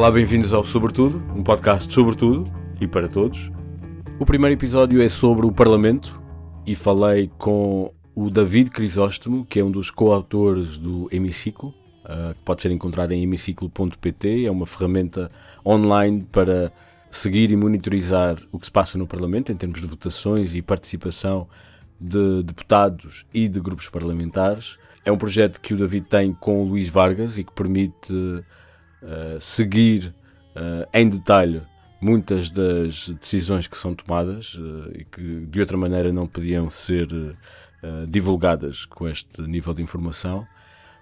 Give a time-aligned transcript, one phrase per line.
[0.00, 2.50] Olá, bem-vindos ao Sobretudo, um podcast sobre tudo
[2.80, 3.52] e para todos.
[4.18, 6.22] O primeiro episódio é sobre o Parlamento
[6.66, 11.74] e falei com o David Crisóstomo, que é um dos coautores do Hemiciclo,
[12.06, 14.46] uh, que pode ser encontrado em hemiciclo.pt.
[14.46, 15.30] É uma ferramenta
[15.66, 16.72] online para
[17.10, 21.46] seguir e monitorizar o que se passa no Parlamento em termos de votações e participação
[22.00, 24.78] de deputados e de grupos parlamentares.
[25.04, 28.42] É um projeto que o David tem com o Luís Vargas e que permite
[29.02, 30.14] uh, seguir
[30.56, 31.62] uh, em detalhe
[32.00, 37.08] muitas das decisões que são tomadas uh, e que de outra maneira não podiam ser
[38.08, 40.46] divulgadas com este nível de informação.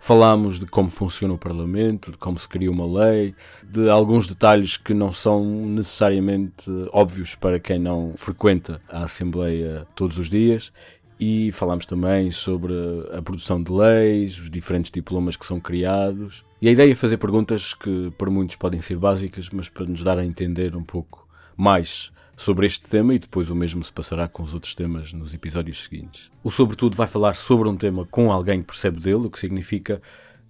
[0.00, 3.34] Falámos de como funciona o Parlamento, de como se cria uma lei,
[3.64, 10.16] de alguns detalhes que não são necessariamente óbvios para quem não frequenta a Assembleia todos
[10.16, 10.72] os dias.
[11.20, 12.72] E falámos também sobre
[13.12, 16.44] a produção de leis, os diferentes diplomas que são criados.
[16.62, 20.04] E a ideia é fazer perguntas que para muitos podem ser básicas, mas para nos
[20.04, 24.28] dar a entender um pouco mais sobre este tema e depois o mesmo se passará
[24.28, 26.30] com os outros temas nos episódios seguintes.
[26.42, 30.00] O Sobretudo vai falar sobre um tema com alguém que percebe dele, o que significa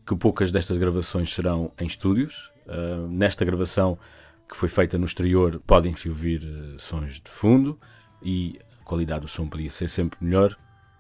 [0.07, 2.53] que poucas destas gravações serão em estúdios.
[2.67, 3.99] Uh, nesta gravação
[4.47, 7.79] que foi feita no exterior podem-se ouvir uh, sons de fundo
[8.23, 10.57] e a qualidade do som podia ser sempre melhor,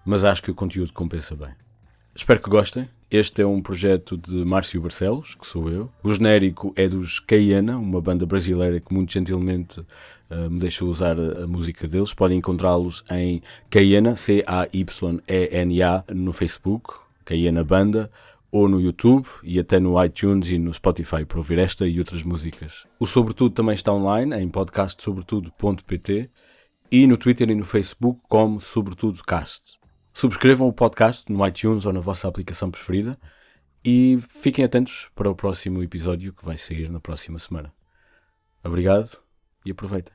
[0.09, 1.51] mas acho que o conteúdo compensa bem.
[2.15, 2.89] Espero que gostem.
[3.11, 5.93] Este é um projeto de Márcio Barcelos, que sou eu.
[6.03, 11.21] O genérico é dos Caiana, uma banda brasileira que muito gentilmente uh, me deixou usar
[11.21, 12.15] a, música deles.
[12.15, 18.11] Podem encontrá-los em Caiana, C-A-Y-E-N-A, no Facebook, Caiana Banda,
[18.51, 22.23] ou no YouTube e até no iTunes e no Spotify para ouvir esta e outras
[22.23, 22.87] músicas.
[22.99, 26.31] O Sobretudo também está online em podcastsobretudo.pt
[26.91, 29.79] e no Twitter e no Facebook como SobretudoCast.
[30.19, 33.17] Subscrevam o podcast no iTunes ou na vossa aplicação preferida
[33.85, 37.73] e fiquem atentos para o próximo episódio que vai sair na próxima semana.
[38.65, 39.17] Obrigado
[39.65, 40.13] e aproveitem.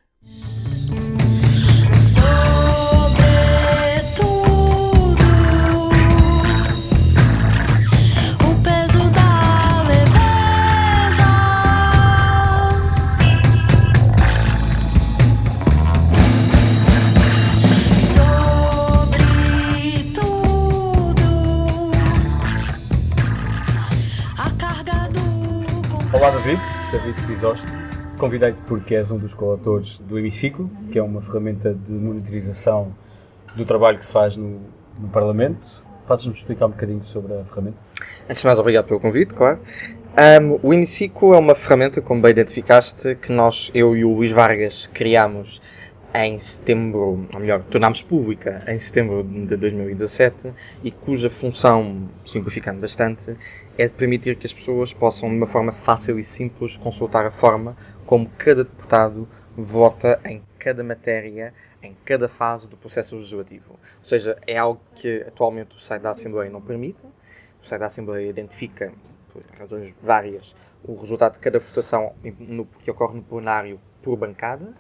[26.24, 27.74] Olá David, David Crisóstomo.
[28.18, 32.96] Convidei-te porque és um dos coautores do Hemiciclo, que é uma ferramenta de monitorização
[33.58, 34.62] do trabalho que se faz no,
[34.98, 35.86] no Parlamento.
[36.08, 37.82] Podes-nos explicar um bocadinho sobre a ferramenta?
[38.30, 39.60] Antes de mais, obrigado pelo convite, claro.
[40.42, 44.32] Um, o Hemiciclo é uma ferramenta, como bem identificaste, que nós, eu e o Luís
[44.32, 45.62] Vargas, criámos
[46.13, 50.53] em setembro, ou melhor, tornámos pública em setembro de 2017
[50.84, 53.35] e cuja função, simplificando bastante,
[53.78, 57.31] é de permitir que as pessoas possam, de uma forma fácil e simples, consultar a
[57.31, 57.75] forma
[58.06, 63.72] como cada deputado vota em cada matéria, em cada fase do processo legislativo.
[63.72, 67.03] Ou seja, é algo que atualmente o site da Assembleia não permite.
[67.62, 68.94] O site da Assembleia identifica,
[69.31, 74.74] por razões várias, o resultado de cada votação no, que ocorre no plenário por bancada.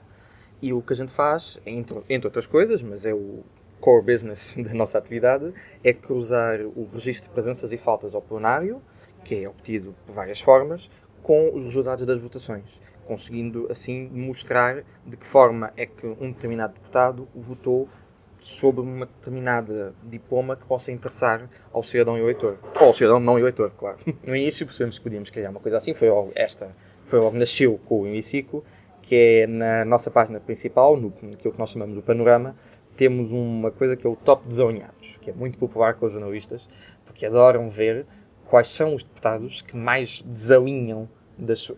[0.63, 3.43] E o que a gente faz, entre, entre outras coisas, mas é o
[3.81, 5.53] core business da nossa atividade
[5.83, 8.81] é cruzar o registro de presenças e faltas ao plenário,
[9.25, 10.89] que é obtido por várias formas,
[11.21, 16.75] com os resultados das votações, conseguindo assim mostrar de que forma é que um determinado
[16.75, 17.89] deputado votou
[18.39, 22.57] sobre uma determinada diploma que possa interessar ao cidadão eleitor.
[22.79, 23.97] Ou ao cidadão não eleitor, claro.
[24.25, 26.73] No início percebemos que podíamos criar uma coisa assim, foi logo, esta
[27.05, 28.63] foi logo, nasceu com o Hemiciclo,
[29.03, 32.55] que é na nossa página principal, no, naquilo que nós chamamos o panorama,
[32.95, 36.67] temos uma coisa que é o top desalinhados, que é muito popular com os jornalistas,
[37.05, 38.05] porque adoram ver
[38.47, 41.75] quais são os deputados que mais desalinham, das, uh,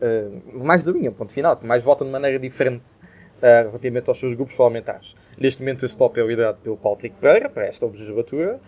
[0.53, 2.91] mais desalinham, ponto final, que mais votam de maneira diferente
[3.37, 5.15] uh, relativamente aos seus grupos parlamentares.
[5.37, 8.59] Neste momento esse top é liderado pelo Paulo Tico Pereira, para esta legislatura.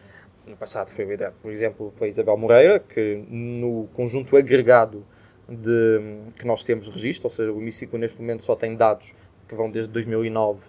[0.48, 5.06] No passado foi liderado, por exemplo, pela Isabel Moreira, que no conjunto agregado
[5.50, 9.14] de, que nós temos registro, ou seja, o hemiciclo neste momento só tem dados
[9.48, 10.60] que vão desde 2009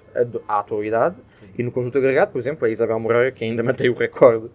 [0.46, 1.46] à atualidade, Sim.
[1.58, 4.48] e no conjunto agregado, por exemplo, a Isabel Moreira, que ainda mantém o recorde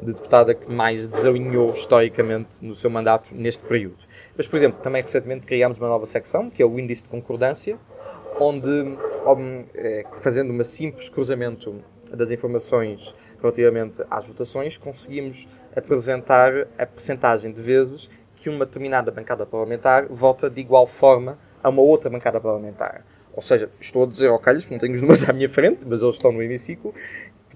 [0.00, 3.96] de deputada que mais desalinhou historicamente no seu mandato neste período.
[4.36, 7.78] Mas, por exemplo, também recentemente criámos uma nova secção, que é o Índice de Concordância,
[8.38, 8.68] onde,
[9.74, 11.74] é, fazendo uma simples cruzamento
[12.12, 18.08] das informações relativamente às votações, conseguimos apresentar a percentagem de vezes
[18.42, 23.06] que uma determinada bancada parlamentar vota de igual forma a uma outra bancada parlamentar.
[23.32, 25.86] Ou seja, estou a dizer ao calhas, porque não tenho os números à minha frente,
[25.86, 26.92] mas eles estão no hemiciclo.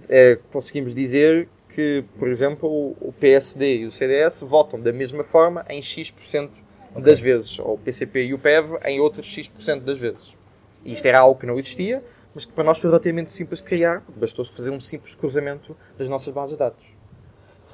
[0.08, 5.66] É, conseguimos dizer que, por exemplo, o PSD e o CDS votam da mesma forma
[5.68, 6.50] em X%
[6.90, 7.02] okay.
[7.02, 10.36] das vezes, ou o PCP e o PEV em outras X% das vezes.
[10.84, 12.02] E isto era algo que não existia,
[12.32, 16.08] mas que para nós foi relativamente simples de criar, bastou fazer um simples cruzamento das
[16.08, 16.95] nossas bases de dados.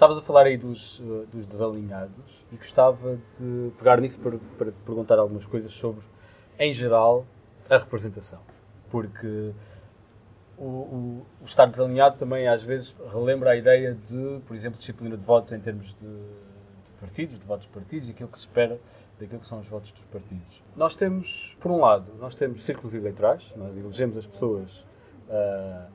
[0.02, 4.72] Estavas a falar aí dos, eh, dos desalinhados e gostava de pegar nisso para, para
[4.72, 6.02] te perguntar algumas coisas sobre,
[6.58, 7.25] em geral,
[7.70, 8.40] a representação.
[8.90, 9.52] Porque
[10.58, 15.16] o, o, o, estar desalinhado também às vezes relembra a ideia de, por exemplo, disciplina
[15.16, 18.81] de voto em termos de, de partidos, de votos partidos e aquilo que se espera
[19.20, 20.64] daquilo que são os votos dos partidos.
[20.75, 24.84] Nós temos, por um lado, nós temos círculos eleitorais, nós elegemos as pessoas
[25.28, 25.88] uh,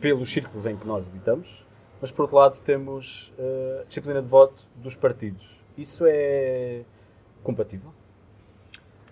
[0.00, 1.64] pelos círculos em que nós habitamos,
[2.00, 5.62] mas por outro lado temos uh, disciplina de voto dos partidos.
[5.76, 6.82] Isso é
[7.42, 7.92] compatível?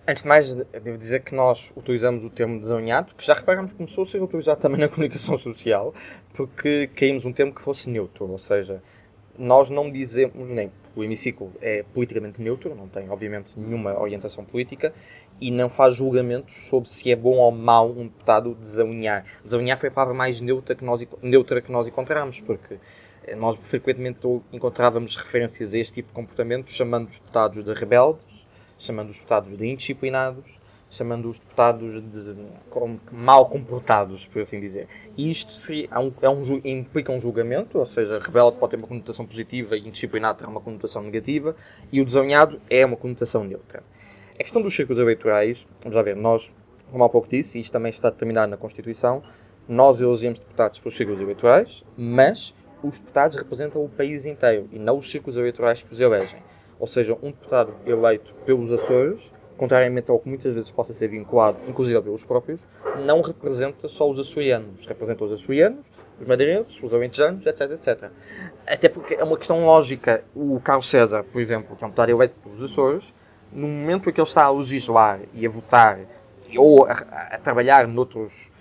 [0.05, 3.77] Antes de mais, devo dizer que nós utilizamos o termo desalinhado, que já reparamos que
[3.77, 5.93] começou a ser utilizado também na comunicação social,
[6.33, 8.83] porque caímos um termo que fosse neutro, ou seja,
[9.37, 14.93] nós não dizemos, nem o hemiciclo é politicamente neutro, não tem, obviamente, nenhuma orientação política
[15.41, 19.25] e não faz julgamentos sobre se é bom ou mau um deputado desalinhar.
[19.43, 22.77] Desalinhar foi a palavra mais neutra que nós, neutra que nós encontramos, porque
[23.25, 24.19] eh, nós frequentemente
[24.51, 28.47] encontrávamos referências a este tipo de comportamento, chamando os deputados de rebeldes,
[28.77, 30.61] chamando os deputados de indisciplinados,
[30.93, 32.35] chamando os deputados de
[32.69, 34.87] como, mal comportados, por assim dizer.
[35.17, 38.77] E isto seria, é um, é um, implica um julgamento, ou seja, rebelde pode ter
[38.77, 41.55] uma conotação positiva e indisciplinado terá uma conotação negativa,
[41.91, 43.83] e o desalinhado é uma conotação neutra.
[44.35, 46.53] A questão dos círculos eleitorais, vamos lá ver, nós,
[46.91, 49.21] como há pouco disse, e isto também está determinado na Constituição,
[49.67, 52.53] nós elegemos deputados pelos círculos eleitorais, mas
[52.83, 56.43] os deputados representam o país inteiro e não os círculos eleitorais que os elegem.
[56.79, 61.57] Ou seja, um deputado eleito pelos Açores contrariamente ao que muitas vezes possa ser vinculado,
[61.67, 62.61] inclusive pelos próprios,
[63.05, 64.85] não representa só os açorianos.
[64.85, 68.11] Representa os açorianos, os madeirenses, os alentejanos, etc, etc.
[68.65, 70.23] Até porque é uma questão lógica.
[70.35, 73.13] O Carlos César, por exemplo, que é um deputado eleito pelos Açores,
[73.51, 75.99] no momento em que ele está a legislar e a votar,
[76.57, 78.51] ou a, a trabalhar noutros,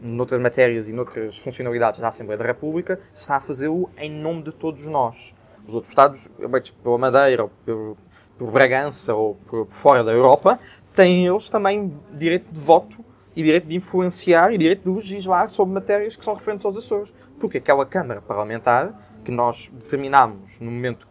[0.00, 4.52] noutras matérias e noutras funcionalidades da Assembleia da República, está a fazê-lo em nome de
[4.52, 5.34] todos nós.
[5.66, 7.96] Os outros Estados, eleitos pela Madeira, ou pelo,
[8.38, 10.58] por Bragança ou por fora da Europa,
[10.94, 15.74] têm eles também direito de voto e direito de influenciar e direito de legislar sobre
[15.74, 17.14] matérias que são referentes aos Açores.
[17.38, 18.94] Porque aquela Câmara Parlamentar
[19.24, 21.06] que nós determinamos no momento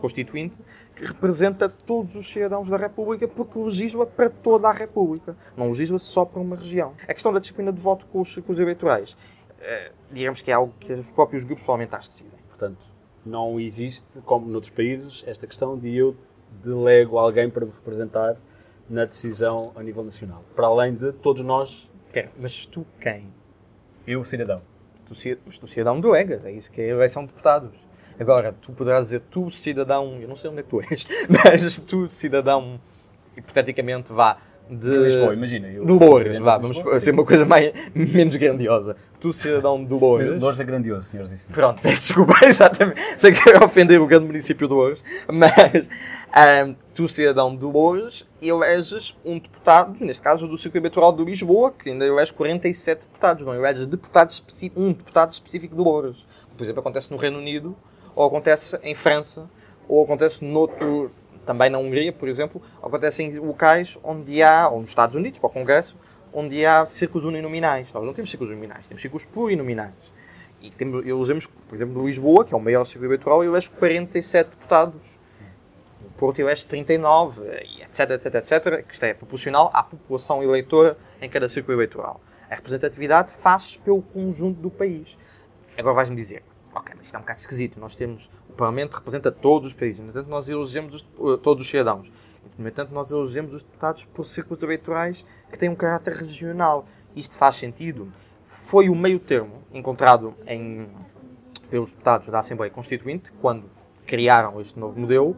[0.00, 0.58] constituinte,
[0.94, 5.98] que representa todos os cidadãos da República, porque legisla para toda a República, não legisla
[5.98, 6.94] só para uma região.
[7.08, 9.16] A questão da disciplina de voto com os círculos eleitorais,
[9.60, 12.38] eh, digamos que é algo que os próprios grupos parlamentares decidem.
[12.48, 12.86] Portanto,
[13.24, 16.14] não existe, como noutros países, esta questão de eu
[16.62, 18.36] delego alguém para me representar
[18.88, 20.44] na decisão a nível nacional.
[20.54, 21.90] Para além de todos nós.
[22.12, 22.28] Quem?
[22.38, 23.26] Mas tu quem?
[24.06, 24.62] Eu, cidadão.
[25.06, 25.14] Tu,
[25.60, 27.86] tu cidadão delegas, é isso que é a eleição de deputados.
[28.18, 31.78] Agora, tu poderás dizer tu, cidadão, eu não sei onde é que tu és, mas
[31.80, 32.80] tu, cidadão,
[33.36, 35.68] hipoteticamente vá, de, Lisboa, imagina.
[35.68, 38.96] Eu Loures, vá, vamos ser uma coisa mais, menos grandiosa.
[39.20, 40.40] Tu, cidadão de Loures.
[40.40, 41.54] Loures é grandioso, senhores e senhores.
[41.54, 43.00] Pronto, peço desculpa, exatamente.
[43.18, 45.86] Sei que é ofender o grande município de Loures, mas
[46.66, 51.70] um, tu, cidadão de Loures, eleges um deputado, neste caso do Círculo Eleitoral de Lisboa,
[51.70, 54.32] que ainda elege 47 deputados, não eleges deputado
[54.76, 56.26] um deputado específico de Loures.
[56.56, 57.76] Por exemplo, acontece no Reino Unido,
[58.16, 59.48] ou acontece em França,
[59.86, 61.10] ou acontece noutro
[61.44, 65.48] também na Hungria, por exemplo, acontecem em locais onde há, ou nos Estados Unidos, para
[65.48, 65.96] o Congresso,
[66.32, 67.92] onde há círculos uninominais.
[67.92, 70.12] Nós não temos círculos uninominais, temos círculos plurinominais.
[70.60, 75.20] E temos, usamos, por exemplo, Lisboa, que é o maior círculo eleitoral, elege 47 deputados.
[76.04, 77.42] O Porto elege 39,
[77.82, 82.20] etc, etc, etc, que isto é proporcional à população eleitora em cada círculo eleitoral.
[82.50, 85.18] A representatividade faz-se pelo conjunto do país.
[85.76, 86.42] Agora vais-me dizer,
[86.74, 87.78] ok, mas isto é um bocado esquisito.
[87.78, 90.00] Nós temos Parlamento representa todos os países.
[90.00, 92.12] No entanto, nós elegemos os, eh, todos os cidadãos.
[92.58, 96.86] No entanto, nós elegemos os deputados por círculos eleitorais que têm um caráter regional.
[97.16, 98.12] Isto faz sentido?
[98.46, 100.88] Foi o meio termo encontrado em,
[101.68, 103.64] pelos deputados da Assembleia Constituinte, quando
[104.06, 105.36] criaram este novo modelo,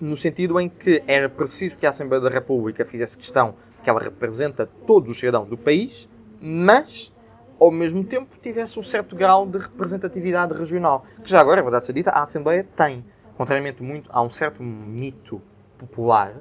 [0.00, 4.00] no sentido em que era preciso que a Assembleia da República fizesse questão que ela
[4.00, 6.08] representa todos os cidadãos do país,
[6.40, 7.12] mas
[7.58, 11.04] ao mesmo tempo tivesse um certo grau de representatividade regional.
[11.22, 13.04] Que já agora, é verdade ser dita, a Assembleia tem.
[13.36, 15.42] Contrariamente muito a um certo mito
[15.78, 16.34] popular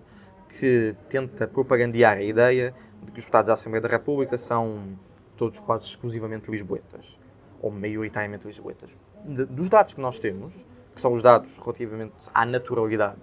[0.47, 4.97] que tenta propagandear a ideia de que os deputados da Assembleia da República são
[5.35, 7.19] todos quase exclusivamente lisboetas.
[7.61, 8.91] Ou maioritariamente lisboetas.
[9.25, 10.53] Dos dados que nós temos,
[10.93, 13.21] que são os dados relativamente à naturalidade,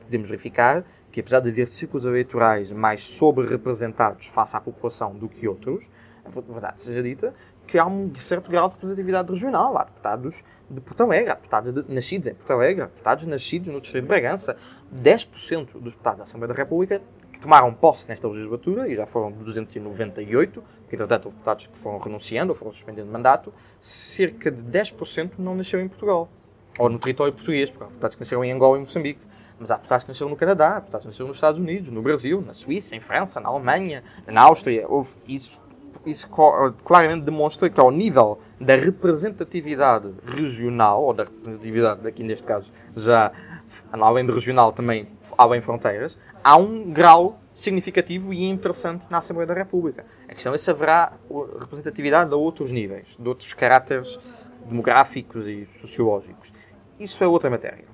[0.00, 5.46] podemos verificar que apesar de haver ciclos eleitorais mais sobre-representados face à população do que
[5.48, 5.90] outros,
[6.24, 7.34] verdade seja dita,
[7.66, 9.78] que há um certo grau de representatividade regional.
[9.78, 13.68] Há deputados de Porto Alegre, há deputados de, nascidos em Porto Alegre, há deputados nascidos
[13.68, 14.56] no Distrito de Bragança.
[14.94, 17.00] 10% dos deputados da Assembleia da República
[17.32, 21.98] que tomaram posse nesta legislatura, e já foram 298, que entretanto houve deputados que foram
[21.98, 26.28] renunciando ou foram suspendendo mandato, cerca de 10% não nasceu em Portugal.
[26.78, 29.20] Ou no território português, porque há deputados que nasceram em Angola e Moçambique.
[29.58, 32.02] Mas há deputados que nasceram no Canadá, há deputados que nasceram nos Estados Unidos, no
[32.02, 34.88] Brasil, na Suíça, em França, na Alemanha, na Áustria.
[34.88, 35.60] Houve isso
[36.04, 36.28] isso
[36.84, 43.30] claramente demonstra que ao nível da representatividade regional, ou da representatividade, aqui neste caso, já
[43.92, 49.54] além de regional também além fronteiras, há um grau significativo e interessante na Assembleia da
[49.54, 50.04] República.
[50.28, 51.12] A questão é se haverá
[51.58, 54.18] representatividade a outros níveis, de outros caráteres
[54.66, 56.52] demográficos e sociológicos.
[56.98, 57.84] Isso é outra matéria.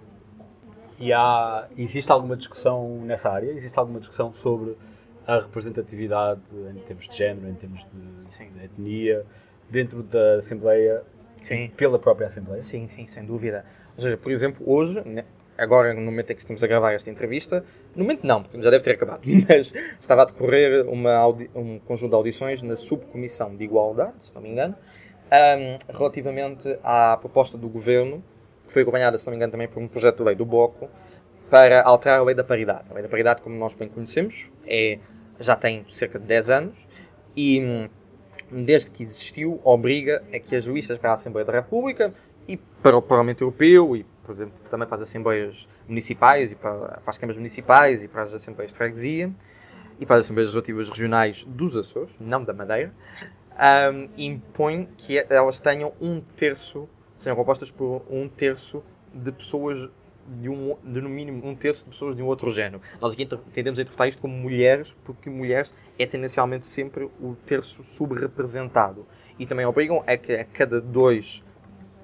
[0.99, 3.51] E há, existe alguma discussão nessa área?
[3.51, 4.77] Existe alguma discussão sobre
[5.27, 9.25] a representatividade em termos de género, em termos de, de etnia,
[9.69, 11.03] dentro da Assembleia,
[11.43, 11.71] sim.
[11.77, 12.63] pela própria Assembleia?
[12.63, 13.65] Sim, sim, sem dúvida.
[13.97, 15.25] Ou seja, por exemplo, hoje, né,
[15.59, 17.65] agora no momento em que estamos a gravar esta entrevista,
[17.95, 22.11] no momento não, porque já deve ter acabado, mas estava a decorrer uma um conjunto
[22.11, 24.77] de audições na Subcomissão de Igualdade, se não me engano,
[25.27, 28.23] um, relativamente à proposta do Governo,
[28.67, 30.89] que foi acompanhada, se não me engano, também por um projeto de lei do Bloco,
[31.51, 32.85] para alterar a lei da paridade.
[32.91, 34.99] A lei da paridade, como nós bem conhecemos, é
[35.39, 36.89] já tem cerca de 10 anos
[37.35, 37.89] e hum,
[38.65, 42.13] desde que existiu obriga a que as listas para a Assembleia da República
[42.49, 46.73] e para o Parlamento Europeu e, por exemplo, também para as Assembleias Municipais e para,
[46.75, 49.33] para as câmaras municipais e para as Assembleias de Freguesia
[49.99, 52.93] e para as Assembleias Legislativas Regionais dos Açores, não da Madeira,
[53.57, 59.89] um, impõe que elas tenham um terço, sejam compostas por um terço de pessoas
[60.41, 62.81] de, um, de no mínimo um terço de pessoas de um outro género.
[63.01, 67.83] Nós aqui tendemos a interpretar isto como mulheres, porque mulheres é tendencialmente sempre o terço
[67.83, 69.07] subrepresentado.
[69.39, 71.45] E também obrigam a que a cada dois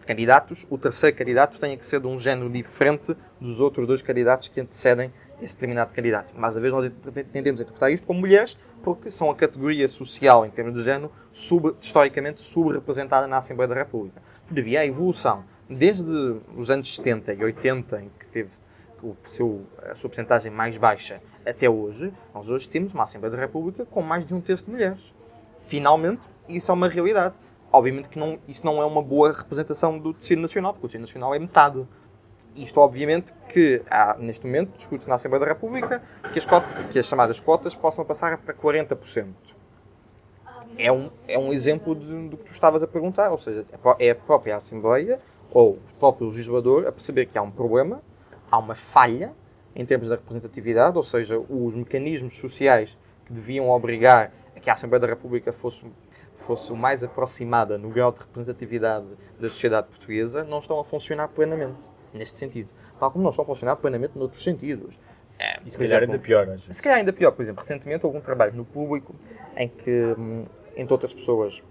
[0.07, 4.49] candidatos, o terceiro candidato tenha que ser de um género diferente dos outros dois candidatos
[4.49, 6.33] que antecedem esse determinado candidato.
[6.39, 6.91] Mais uma vez, nós
[7.33, 11.11] tendemos a interpretar isto como mulheres, porque são a categoria social, em termos de género,
[11.31, 14.21] sub, historicamente subrepresentada na Assembleia da República.
[14.51, 18.51] Devia a evolução desde os anos 70 e 80, em que teve
[19.03, 23.41] o seu, a sua porcentagem mais baixa, até hoje, nós hoje temos uma Assembleia da
[23.41, 25.15] República com mais de um terço de mulheres.
[25.61, 27.35] Finalmente, isso é uma realidade.
[27.73, 31.03] Obviamente que não, isso não é uma boa representação do tecido nacional, porque o tecido
[31.03, 31.87] nacional é metade.
[32.55, 36.01] Isto, obviamente, que há, neste momento discute-se na Assembleia da República
[36.33, 39.27] que as, cotas, que as chamadas cotas possam passar para 40%.
[40.79, 43.65] É um, é um exemplo do que tu estavas a perguntar, ou seja,
[43.99, 45.19] é a própria Assembleia
[45.53, 48.03] ou o próprio legislador a perceber que há um problema,
[48.51, 49.33] há uma falha
[49.75, 54.73] em termos da representatividade, ou seja, os mecanismos sociais que deviam obrigar a que a
[54.73, 55.87] Assembleia da República fosse,
[56.35, 59.07] fosse o mais aproximada no grau de representatividade
[59.41, 62.69] da sociedade portuguesa, não estão a funcionar plenamente neste sentido.
[62.99, 64.99] Tal como não estão a funcionar plenamente noutros sentidos.
[65.39, 68.19] É, e se calhar ainda pior, às Se calhar ainda pior, por exemplo, recentemente houve
[68.19, 69.15] um trabalho no público
[69.57, 70.43] em que, hum,
[70.77, 71.63] entre outras pessoas,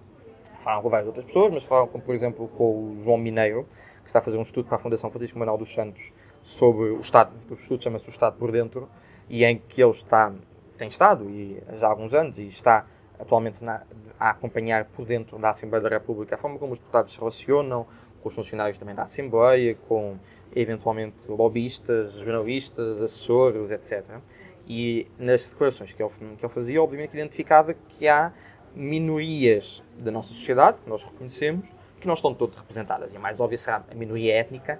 [0.61, 3.65] falam com várias outras pessoas, mas falam, por exemplo, com o João Mineiro,
[4.01, 6.99] que está a fazer um estudo para a Fundação Francisco Manuel dos Santos sobre o
[6.99, 8.89] Estado, o estudo chama-se O Estado por Dentro,
[9.29, 10.33] e em que ele está,
[10.77, 12.85] tem estado, e já há alguns anos, e está
[13.19, 13.83] atualmente na,
[14.19, 17.85] a acompanhar por dentro da Assembleia da República a forma como os deputados se relacionam
[18.21, 20.17] com os funcionários também da Assembleia, com
[20.55, 24.19] eventualmente lobistas, jornalistas, assessores, etc.
[24.67, 28.31] E nas declarações que ele, que ele fazia, obviamente identificava que há
[28.75, 33.13] minorias da nossa sociedade, que nós reconhecemos, que não estão todas representadas.
[33.13, 34.79] E a mais óbvia será a minoria étnica.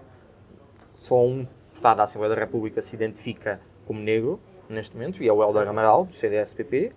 [0.93, 5.33] Só um deputado da Assembleia da República se identifica como negro, neste momento, e é
[5.33, 6.93] o Helder Amaral, do CDS-PP,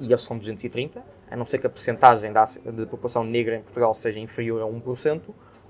[0.00, 3.62] e eles são 230, a não ser que a percentagem da, de população negra em
[3.62, 5.20] Portugal seja inferior a 1%,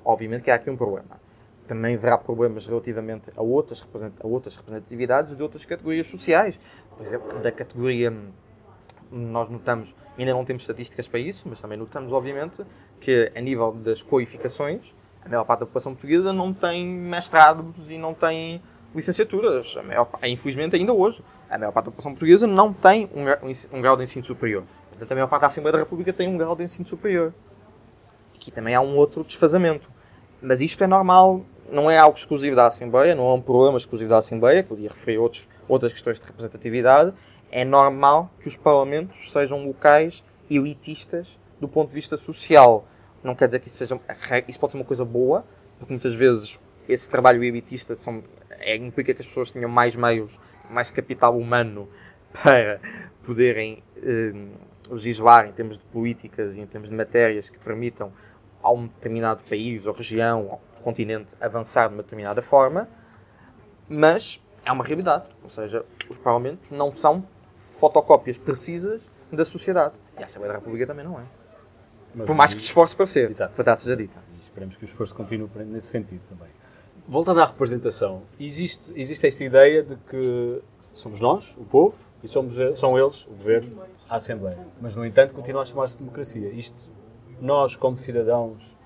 [0.05, 1.21] obviamente que há aqui um problema.
[1.67, 3.87] Também haverá problemas relativamente a outras,
[4.23, 6.59] a outras representatividades de outras categorias sociais.
[6.97, 8.11] Por exemplo, da categoria
[9.11, 12.63] nós notamos, ainda não temos estatísticas para isso, mas também notamos, obviamente,
[13.01, 17.99] que a nível das qualificações, a maior parte da população portuguesa não tem mestrados e
[17.99, 18.61] não tem
[18.95, 19.77] licenciaturas.
[19.77, 23.81] A maior, infelizmente, ainda hoje, a maior parte da população portuguesa não tem um, um
[23.81, 24.65] grau de ensino superior.
[24.91, 27.33] Portanto, a maior parte da Assembleia da República tem um grau de ensino superior.
[28.35, 29.89] Aqui também há um outro desfazamento.
[30.43, 34.11] Mas isto é normal, não é algo exclusivo da Assembleia, não é um problema exclusivo
[34.11, 37.13] da Assembleia, podia referir outros, outras questões de representatividade,
[37.51, 42.87] é normal que os parlamentos sejam locais elitistas do ponto de vista social.
[43.23, 44.01] Não quer dizer que isso seja.
[44.47, 45.45] Isso pode ser uma coisa boa,
[45.79, 50.41] porque muitas vezes esse trabalho elitista são, é, implica que as pessoas tenham mais meios,
[50.71, 51.89] mais capital humano
[52.33, 52.81] para
[53.25, 54.33] poderem eh,
[54.91, 58.13] legislar em termos de políticas e em termos de matérias que permitam
[58.63, 62.89] a um determinado país ou região ou continente avançar de uma determinada forma,
[63.89, 65.25] mas é uma realidade.
[65.43, 67.25] Ou seja, os parlamentos não são
[67.79, 69.95] fotocópias precisas da sociedade.
[70.19, 71.25] E a Assembleia da República também não é.
[72.15, 73.31] Mas Por mais que se esforce para ser.
[73.31, 73.55] Exato.
[73.55, 74.19] Verdade seja dita.
[74.35, 76.49] E esperemos que o esforço continue nesse sentido também.
[77.07, 82.57] Voltando à representação, existe, existe esta ideia de que somos nós, o povo, e somos,
[82.79, 84.59] são eles, o governo, a Assembleia.
[84.81, 86.51] Mas, no entanto, continua a chamar-se democracia.
[86.51, 86.91] Isto,
[87.41, 88.77] nós, como cidadãos,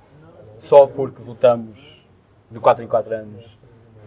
[0.57, 2.07] só porque votamos
[2.51, 3.59] de 4 em 4 anos,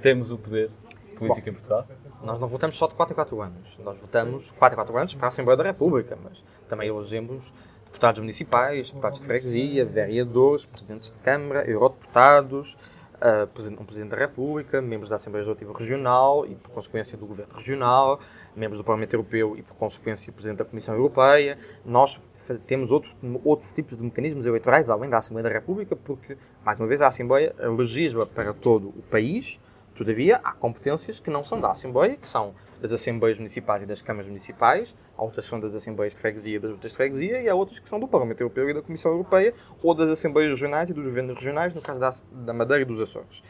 [0.01, 0.69] temos o poder
[1.17, 1.87] político Bom, em Portugal?
[2.25, 3.77] Nós não votamos só de 4 em 4 anos.
[3.83, 7.53] Nós votamos 4 em 4 anos para a Assembleia da República, mas também elegemos
[7.85, 12.73] deputados municipais, deputados de freguesia, vereadores, presidentes de Câmara, eurodeputados,
[13.21, 17.53] uh, um Presidente da República, membros da Assembleia Legislativa Regional e, por consequência, do Governo
[17.53, 18.19] Regional,
[18.55, 21.59] membros do Parlamento Europeu e, por consequência, Presidente da Comissão Europeia.
[21.85, 22.19] Nós
[22.65, 23.11] temos outro,
[23.43, 27.07] outros tipos de mecanismos eleitorais além da Assembleia da República, porque, mais uma vez, a
[27.07, 29.59] Assembleia legisla para todo o país,
[29.95, 34.01] Todavia, há competências que não são da Assembleia, que são das Assembleias Municipais e das
[34.01, 37.41] Câmaras Municipais, há outras que são das Assembleias de Freguesia e das outras de Freguesia,
[37.41, 40.51] e há outras que são do Parlamento Europeu e da Comissão Europeia, ou das Assembleias
[40.51, 43.41] Regionais e dos Governos Regionais, no caso da, da Madeira e dos Açores.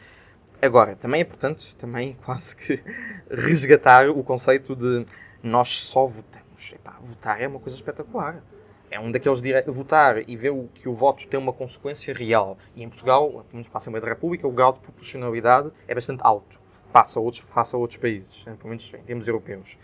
[0.62, 2.82] Agora, também é importante, também quase que
[3.28, 5.04] resgatar o conceito de
[5.42, 6.72] nós só votamos.
[6.72, 8.42] Epá, votar é uma coisa espetacular
[8.90, 9.76] é um daqueles direitos.
[9.76, 12.56] Votar e ver o, que o voto tem uma consequência real.
[12.74, 15.94] E em Portugal, pelo menos para a Assembleia da República, o grau de proporcionalidade é
[15.94, 16.60] bastante alto.
[16.92, 19.78] Passa a outros, passa a outros países, pelo menos em termos europeus.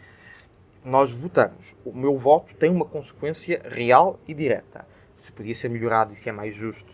[0.84, 1.76] Nós votamos.
[1.84, 4.86] O meu voto tem uma consequência real e direta.
[5.12, 6.92] Se podia ser melhorado e se é mais justo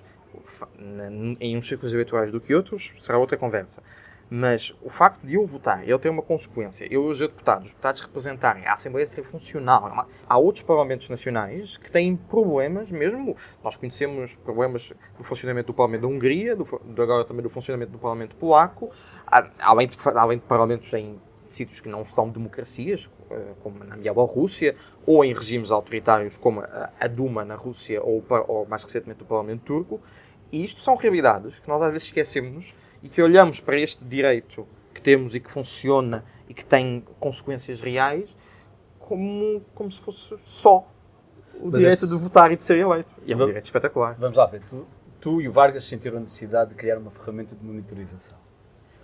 [1.40, 3.82] em uns círculos eleitorais do que outros, será outra conversa.
[4.30, 8.66] Mas o facto de eu votar, ele ter uma consequência, eu deputados, os deputados representarem,
[8.66, 10.06] a Assembleia ser funcional.
[10.28, 13.34] Há outros parlamentos nacionais que têm problemas mesmo.
[13.64, 16.64] Nós conhecemos problemas do funcionamento do Parlamento da Hungria, do,
[17.00, 18.90] agora também do funcionamento do Parlamento Polaco,
[19.58, 24.76] além de, além de parlamentos em sítios que não são democracias, eh, como na Bielorrússia,
[25.06, 26.62] ou em regimes autoritários como
[27.00, 30.00] a Duma na Rússia, ou, ou mais recentemente o Parlamento Turco.
[30.52, 32.74] E isto são realidades que nós às vezes esquecemos
[33.08, 37.80] e que olhamos para este direito que temos e que funciona e que tem consequências
[37.80, 38.36] reais
[38.98, 40.86] como, como se fosse só
[41.54, 42.08] o Mas direito esse...
[42.08, 43.14] de votar e de ser eleito.
[43.24, 44.14] E é um direito espetacular.
[44.18, 44.60] Vamos lá ver.
[44.68, 44.86] Tu,
[45.18, 48.36] tu e o Vargas sentiram a necessidade de criar uma ferramenta de monitorização.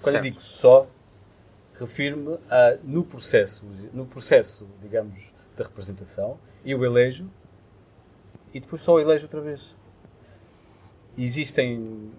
[0.03, 0.17] Quando certo.
[0.17, 0.87] eu digo só,
[1.75, 7.31] refiro-me a no processo, no processo, digamos, da representação, eu elejo
[8.53, 9.75] e depois só elejo outra vez.
[11.17, 12.13] Existem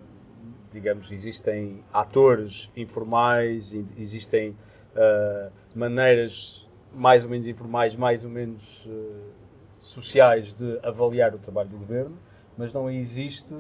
[0.76, 9.32] digamos, existem atores informais, existem uh, maneiras mais ou menos informais, mais ou menos uh,
[9.80, 12.18] sociais de avaliar o trabalho do governo,
[12.58, 13.56] mas não existe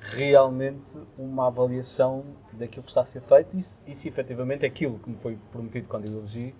[0.00, 4.98] realmente uma avaliação daquilo que está a ser feito e se, e se efetivamente aquilo
[4.98, 6.54] que me foi prometido quando eu elegi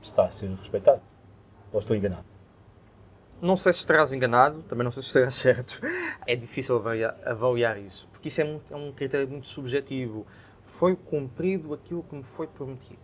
[0.00, 1.00] está a ser respeitado.
[1.72, 2.26] Ou estou enganado?
[3.40, 5.80] Não sei se estarás enganado, também não sei se estarás certo.
[6.26, 10.24] É difícil avaliar, avaliar isso porque isso é, muito, é um critério muito subjetivo.
[10.62, 13.00] Foi cumprido aquilo que me foi prometido?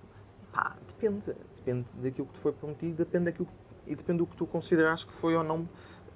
[0.53, 1.35] Pá, depende.
[1.57, 3.49] Depende daquilo que te foi prometido depende daquilo,
[3.85, 5.69] e depende do que tu consideras que foi ou não,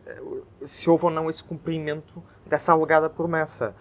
[0.07, 0.23] eh,
[0.65, 3.75] se houve ou não esse cumprimento dessa alegada promessa.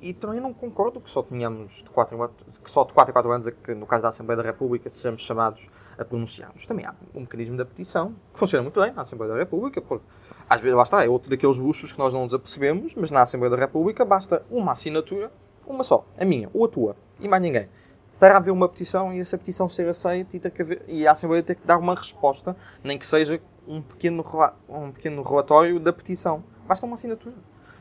[0.00, 3.10] E também não concordo que só tenhamos de 4 em 4, que só de 4
[3.10, 6.66] em 4 anos, que no caso da Assembleia da República, sejamos chamados a pronunciarmos.
[6.66, 10.06] Também há um mecanismo da petição que funciona muito bem na Assembleia da República, porque
[10.52, 13.50] às vezes, está, é outro daqueles luxos que nós não nos apercebemos, mas na Assembleia
[13.50, 15.32] da República basta uma assinatura,
[15.66, 17.70] uma só, a minha ou a tua, e mais ninguém,
[18.18, 21.12] para haver uma petição e essa petição ser aceita e, ter que haver, e a
[21.12, 24.22] Assembleia ter que dar uma resposta, nem que seja um pequeno,
[24.68, 26.44] um pequeno relatório da petição.
[26.68, 27.34] Basta uma assinatura.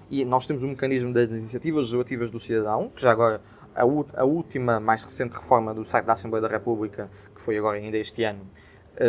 [0.10, 3.42] E nós temos um mecanismo das iniciativas legislativas do cidadão, que já agora
[3.76, 7.78] a, a, última, mais recente reforma do site da Assembleia da República, que foi agora
[7.78, 8.48] ainda este ano,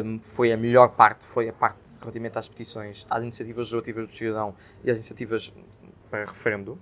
[0.05, 4.12] um, foi a melhor parte, foi a parte relativamente às petições, às iniciativas legislativas do
[4.12, 5.53] cidadão e às iniciativas
[6.11, 6.79] para referendo,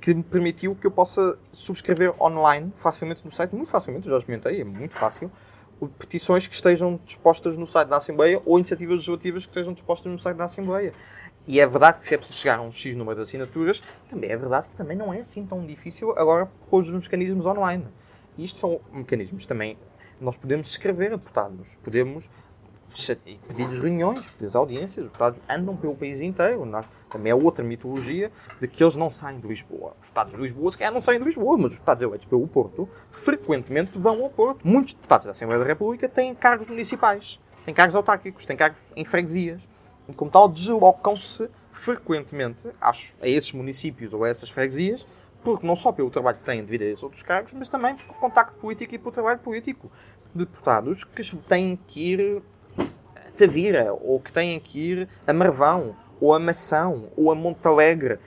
[0.00, 4.60] que me permitiu que eu possa subscrever online, facilmente no site, muito facilmente, já experimentei,
[4.60, 5.30] é muito fácil,
[5.98, 10.18] petições que estejam dispostas no site da Assembleia ou iniciativas legislativas que estejam dispostas no
[10.18, 10.92] site da Assembleia.
[11.46, 14.30] E é verdade que se é preciso chegar a um X número de assinaturas, também
[14.30, 17.86] é verdade que também não é assim tão difícil agora com os mecanismos online.
[18.36, 19.78] E isto são mecanismos também.
[20.20, 22.30] Nós podemos escrever a deputados, podemos
[23.48, 26.68] pedir-lhes reuniões, pedir audiências, os deputados andam pelo país inteiro.
[27.10, 28.30] Também é outra mitologia
[28.60, 29.92] de que eles não saem de Lisboa.
[30.00, 32.46] Os deputados de Lisboa, se calhar, não saem de Lisboa, mas os deputados eleitos pelo
[32.48, 34.66] Porto frequentemente vão ao Porto.
[34.66, 39.04] Muitos deputados da Assembleia da República têm cargos municipais, têm cargos autárquicos, têm cargos em
[39.04, 39.68] freguesias.
[40.08, 45.06] e como tal deslocam-se frequentemente acho, a esses municípios ou a essas freguesias,
[45.44, 48.14] porque não só pelo trabalho que têm devido a esses outros cargos, mas também pelo
[48.14, 49.90] contacto político e pelo trabalho político.
[50.34, 52.42] Deputados que têm que ir
[53.36, 58.18] Tavira, ou que têm que ir a Marvão, ou a Mação, ou a Montalegre,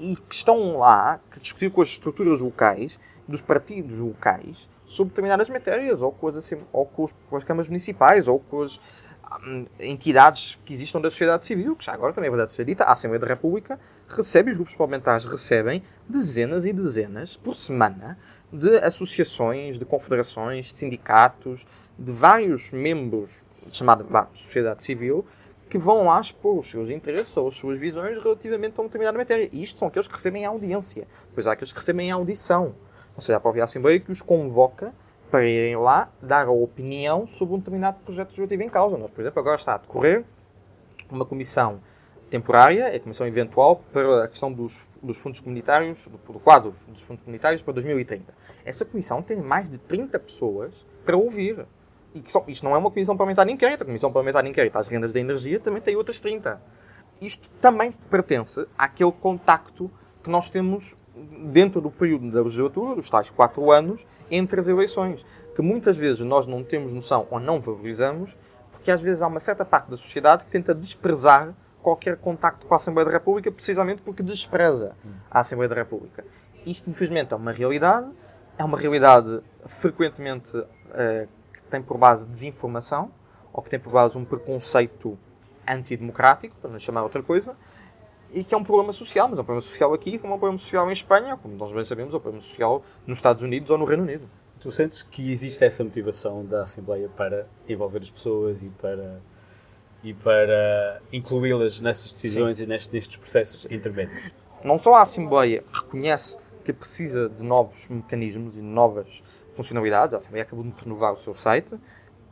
[0.00, 5.50] e que estão lá, que discutir com as estruturas locais, dos partidos locais, sobre determinadas
[5.50, 8.80] matérias, ou com as, assim, ou com, os, com as câmaras municipais, ou com as
[9.46, 12.84] hum, entidades que existam da sociedade civil, que já agora também é verdade ser dita,
[12.84, 18.18] a Assembleia da República recebe, os grupos parlamentares recebem dezenas e dezenas por semana
[18.50, 21.66] de associações, de confederações, de sindicatos,
[21.98, 23.40] de vários membros
[23.76, 25.24] chamada sociedade civil,
[25.68, 29.18] que vão lá expor os seus interesses ou as suas visões relativamente a uma determinada
[29.18, 29.48] matéria.
[29.52, 31.06] Isto são aqueles que recebem a audiência.
[31.34, 32.74] Pois há aqueles que recebem a audição.
[33.14, 34.94] Ou seja, a própria Assembleia que os convoca
[35.30, 38.96] para irem lá dar a opinião sobre um determinado projeto legislativo em causa.
[38.96, 40.24] Nós, por exemplo, agora está a decorrer
[41.10, 41.80] uma comissão
[42.28, 47.02] temporária, a comissão eventual, para a questão dos, dos fundos comunitários, do, do, quadro dos
[47.02, 48.34] fundos comunitários para 2030.
[48.64, 51.66] Essa comissão tem mais de 30 pessoas para ouvir.
[52.18, 53.82] E que só, isto não é uma comissão parlamentar inquérito.
[53.82, 56.60] A comissão parlamentar inquérito às rendas da energia também tem outras 30.
[57.20, 59.88] Isto também pertence àquele contacto
[60.20, 60.96] que nós temos
[61.52, 66.22] dentro do período da legislatura, dos tais quatro anos, entre as eleições, que muitas vezes
[66.22, 68.36] nós não temos noção ou não valorizamos,
[68.72, 72.74] porque às vezes há uma certa parte da sociedade que tenta desprezar qualquer contacto com
[72.74, 74.96] a Assembleia da República, precisamente porque despreza
[75.30, 76.24] a Assembleia da República.
[76.66, 78.08] Isto, infelizmente, é uma realidade,
[78.58, 81.28] é uma realidade frequentemente que
[81.68, 83.10] tem por base desinformação,
[83.52, 85.18] ou que tem por base um preconceito
[85.66, 87.56] antidemocrático, para não chamar outra coisa,
[88.32, 90.38] e que é um problema social, mas é um problema social aqui, como é um
[90.38, 93.70] problema social em Espanha, como nós bem sabemos, é um problema social nos Estados Unidos
[93.70, 94.28] ou no Reino Unido.
[94.60, 99.20] Tu sentes que existe essa motivação da Assembleia para envolver as pessoas e para,
[100.02, 102.64] e para incluí-las nessas decisões Sim.
[102.64, 104.32] e nestes, nestes processos intermédios?
[104.64, 109.22] Não só a Assembleia reconhece que precisa de novos mecanismos e novas
[109.58, 111.78] funcionalidades, a Assembleia acabou de renovar o seu site,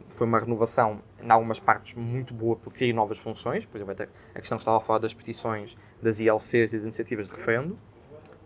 [0.08, 3.64] foi uma renovação, em algumas partes, muito boa, porque cria novas funções.
[3.66, 7.26] Por exemplo, a questão que estava a falar das petições das ILCs e das iniciativas
[7.26, 7.78] de referendo.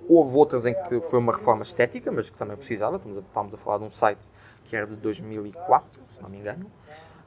[0.09, 2.97] Houve outras em que foi uma reforma estética, mas que também precisava.
[2.97, 4.31] Estamos a, estamos a falar de um site
[4.65, 6.67] que era de 2004, se não me engano.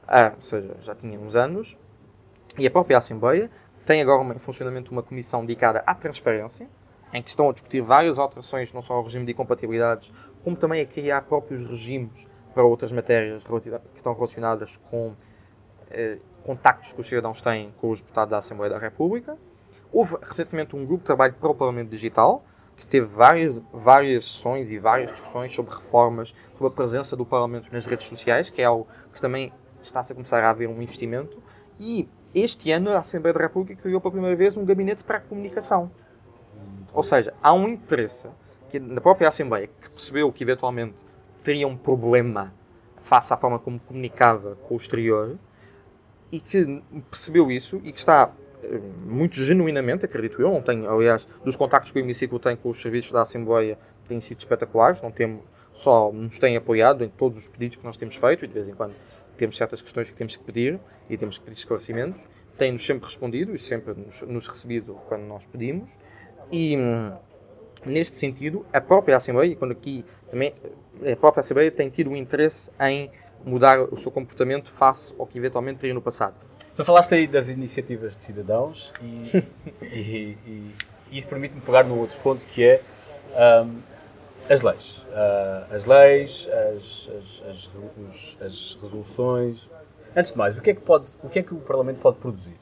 [0.06, 1.78] Ah, ou seja, já tinha uns anos.
[2.58, 3.50] E a própria Assembleia
[3.86, 6.68] tem agora em funcionamento uma comissão dedicada à transparência,
[7.12, 10.12] em que estão a discutir várias alterações, não só ao regime de incompatibilidades,
[10.44, 15.14] como também a criar próprios regimes para outras matérias que estão relacionadas com
[15.90, 19.36] eh, contactos que os cidadãos têm com os deputados da Assembleia da República.
[19.90, 22.44] Houve recentemente um grupo de trabalho para o Parlamento Digital,
[22.76, 27.68] que teve várias, várias sessões e várias discussões sobre reformas, sobre a presença do Parlamento
[27.72, 31.42] nas redes sociais, que é algo que também está-se a começar a haver um investimento.
[31.78, 35.20] E este ano a Assembleia da República criou pela primeira vez um gabinete para a
[35.20, 35.90] comunicação.
[36.92, 38.28] Ou seja, há um interesse
[38.74, 41.04] que, na própria Assembleia que percebeu que eventualmente
[41.42, 42.52] teria um problema
[43.00, 45.38] face à forma como comunicava com o exterior
[46.32, 48.32] e que percebeu isso e que está
[48.62, 52.70] eh, muito genuinamente, acredito eu, não tenho, aliás, dos contactos que o hemiciclo tem com
[52.70, 57.38] os serviços da Assembleia têm sido espetaculares, não temos, só nos têm apoiado em todos
[57.38, 58.94] os pedidos que nós temos feito e de vez em quando
[59.36, 62.20] temos certas questões que temos que pedir e temos que pedir esclarecimentos,
[62.56, 65.90] têm-nos sempre respondido e sempre nos, nos recebido quando nós pedimos
[66.50, 67.12] e hum,
[67.86, 70.52] neste sentido, a própria Assembleia, quando aqui também
[71.12, 73.10] a própria Assembleia tem tido um interesse em
[73.44, 76.34] mudar o seu comportamento face ao que eventualmente teria no passado.
[76.76, 79.44] Tu falaste aí das iniciativas de cidadãos e,
[79.82, 80.74] e, e,
[81.10, 82.80] e isso permite-me pegar no outro ponto que é
[83.64, 83.78] um,
[84.48, 84.98] as leis.
[85.08, 89.70] Uh, as leis, as, as, as, as, resoluções.
[90.16, 92.18] Antes de mais, o que, é que pode, o que é que o Parlamento pode
[92.18, 92.56] produzir?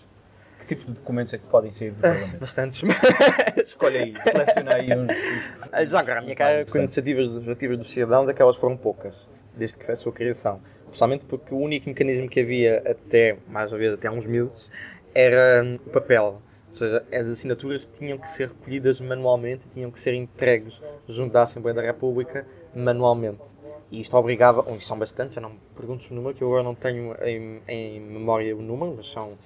[0.63, 2.39] Que tipo de documentos é que podem sair do Parlamento?
[2.39, 2.83] Bastantes.
[3.61, 5.11] Escolhe aí, seleciona aí uns.
[5.11, 8.77] uns Já agora, a minha cara com iniciativas legislativas dos cidadãos é que elas foram
[8.77, 10.61] poucas, desde que foi a sua criação.
[10.85, 14.71] Principalmente porque o único mecanismo que havia até, mais uma vez, até há uns meses,
[15.13, 16.41] era o papel.
[16.71, 21.43] Ou seja, as assinaturas tinham que ser recolhidas manualmente, tinham que ser entregues junto da
[21.43, 23.51] Assembleia da República manualmente.
[23.91, 26.63] E isto obrigava, isto são bastantes, já não me pergunto o número, que eu agora
[26.63, 29.37] não tenho em, em memória o número, mas são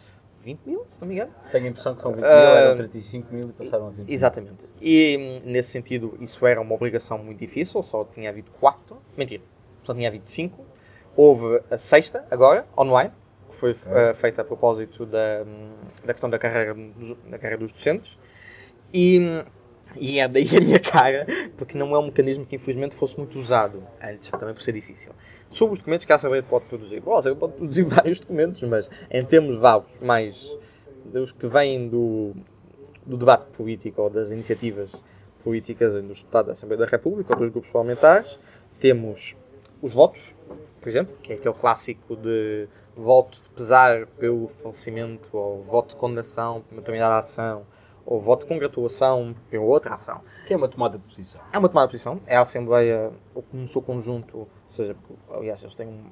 [0.47, 1.33] 20 mil, se não me engano.
[1.51, 4.07] Tenho a impressão que são 20 mil, uh, eram 35 mil e passaram a 20
[4.07, 4.15] mil.
[4.15, 4.67] Exatamente.
[4.81, 9.43] E nesse sentido, isso era uma obrigação muito difícil, só tinha havido 4, mentira,
[9.83, 10.65] só tinha havido 5.
[11.17, 13.11] Houve a sexta, agora, online,
[13.49, 15.45] que foi uh, feita a propósito da,
[16.05, 16.77] da questão da carreira,
[17.29, 18.17] da carreira dos docentes.
[18.95, 19.45] E
[19.99, 23.39] e é daí a minha cara, porque não é um mecanismo que infelizmente fosse muito
[23.39, 25.13] usado antes, também por ser difícil.
[25.57, 27.01] Sobre os documentos que a Assembleia pode produzir.
[27.01, 30.59] Bom, a Assembleia pode produzir vários documentos, mas em termos vagos mais
[31.07, 32.35] dos que vêm do,
[33.07, 35.03] do debate político ou das iniciativas
[35.43, 39.39] políticas dos deputados da Assembleia da República ou dos grupos parlamentares, temos
[39.81, 40.37] os votos,
[40.79, 45.97] por exemplo, que é aquele clássico de voto de pesar pelo falecimento ou voto de
[45.97, 47.65] condenação por uma determinada ação
[48.05, 50.21] ou voto de congratulação pela outra ação.
[50.47, 51.41] Que é uma tomada de posição.
[51.51, 52.21] É uma tomada de posição.
[52.27, 53.11] É a Assembleia,
[53.55, 54.97] no seu conjunto, ou seja,
[55.31, 56.11] aliás, eles têm um,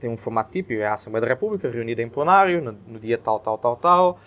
[0.00, 3.16] têm um formato típico, é a Assembleia da República, reunida em plenário, no, no dia
[3.16, 4.18] tal, tal, tal, tal.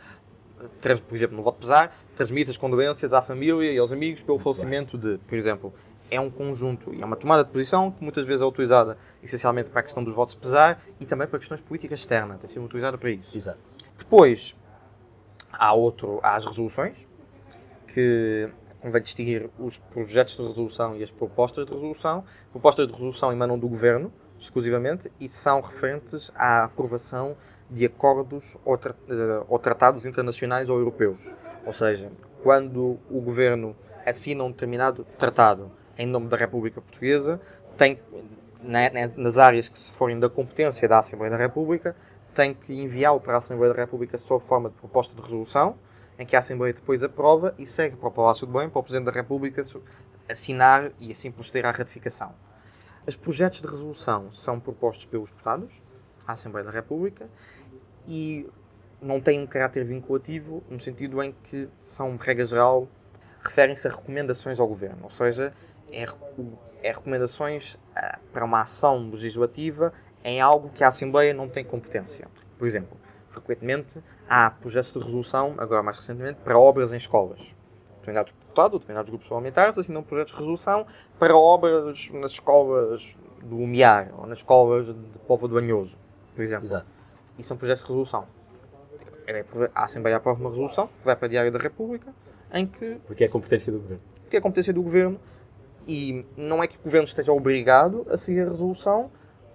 [0.82, 4.38] Por exemplo, no voto de pesar, transmite as condolências à família e aos amigos pelo
[4.38, 5.12] Muito falecimento bem.
[5.12, 5.74] de, por exemplo,
[6.10, 9.70] é um conjunto e é uma tomada de posição que muitas vezes é utilizada essencialmente
[9.70, 12.40] para a questão dos votos de pesar e também para questões políticas externas.
[12.40, 13.38] Tem sido utilizada para isso.
[13.38, 13.60] Exato.
[13.98, 14.56] Depois,
[15.52, 17.08] há, outro, há as resoluções,
[17.94, 18.50] que
[18.86, 22.24] convém distinguir os projetos de resolução e as propostas de resolução.
[22.52, 27.36] Propostas de resolução emanam do Governo, exclusivamente, e são referentes à aprovação
[27.68, 31.34] de acordos ou, tra eh, ou tratados internacionais ou europeus.
[31.66, 32.12] Ou seja,
[32.44, 37.42] quando o Governo assina um determinado tratado em nome da República Portuguesa,
[37.76, 38.00] tem,
[39.18, 41.96] nas áreas que se forem da competência da Assembleia da República,
[42.36, 45.76] tem que enviá-lo para a Assembleia da República sob forma de proposta de resolução,
[46.18, 48.84] em que a Assembleia depois aprova e segue para o Palácio de Bem, para o
[48.84, 49.62] Presidente da República
[50.30, 52.34] assinar e assim proceder à ratificação.
[53.08, 55.84] Os projetos de resolução são propostos pelos deputados
[56.26, 57.30] à Assembleia da República
[58.08, 58.50] e
[59.02, 62.88] não têm um caráter vinculativo no sentido em que são, regra geral,
[63.44, 65.54] referem-se a recomendações ao Governo, ou seja,
[65.92, 66.06] é,
[66.82, 72.28] é recomendações uh, para uma ação legislativa em algo que a Assembleia não tem competência.
[72.58, 72.98] Por exemplo,
[73.36, 77.56] frequentemente há projetos de resolução, agora mais recentemente, para obras em escolas.
[78.00, 80.86] Determinados deputados, determinados grupos parlamentares assinam projetos de resolução
[81.20, 85.98] para obras nas escolas do Umiar ou nas escolas de Povo do Anhoso,
[86.36, 86.66] por exemplo.
[86.66, 86.88] Exato.
[87.38, 88.28] E são projetos de resolução.
[89.28, 89.44] É,
[89.74, 92.14] a Assembleia aprova uma resolução que vai para a Diário da República
[92.54, 92.98] em que.
[93.06, 94.04] Porque é a competência do Governo.
[94.22, 95.20] Porque é a competência do Governo
[95.88, 99.12] e não é que o Governo esteja obrigado a seguir a resolução,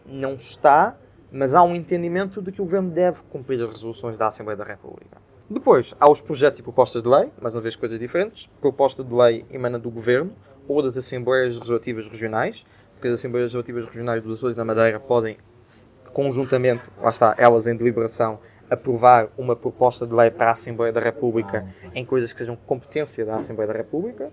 [0.06, 0.96] não está,
[1.32, 4.64] mas há um entendimento de que o Governo deve cumprir as resoluções da Assembleia da
[4.64, 5.18] República.
[5.48, 8.48] Depois, há os projetos e propostas de lei, mais uma vez coisas diferentes.
[8.60, 10.32] Proposta de lei emana do Governo
[10.68, 15.00] ou das Assembleias Legislativas Regionais, porque as Assembleias Legislativas Regionais dos Açores e da Madeira
[15.00, 15.36] podem,
[16.12, 18.38] conjuntamente, lá está, elas em deliberação,
[18.70, 23.26] aprovar uma proposta de lei para a Assembleia da República em coisas que sejam competência
[23.26, 24.30] da Assembleia da República.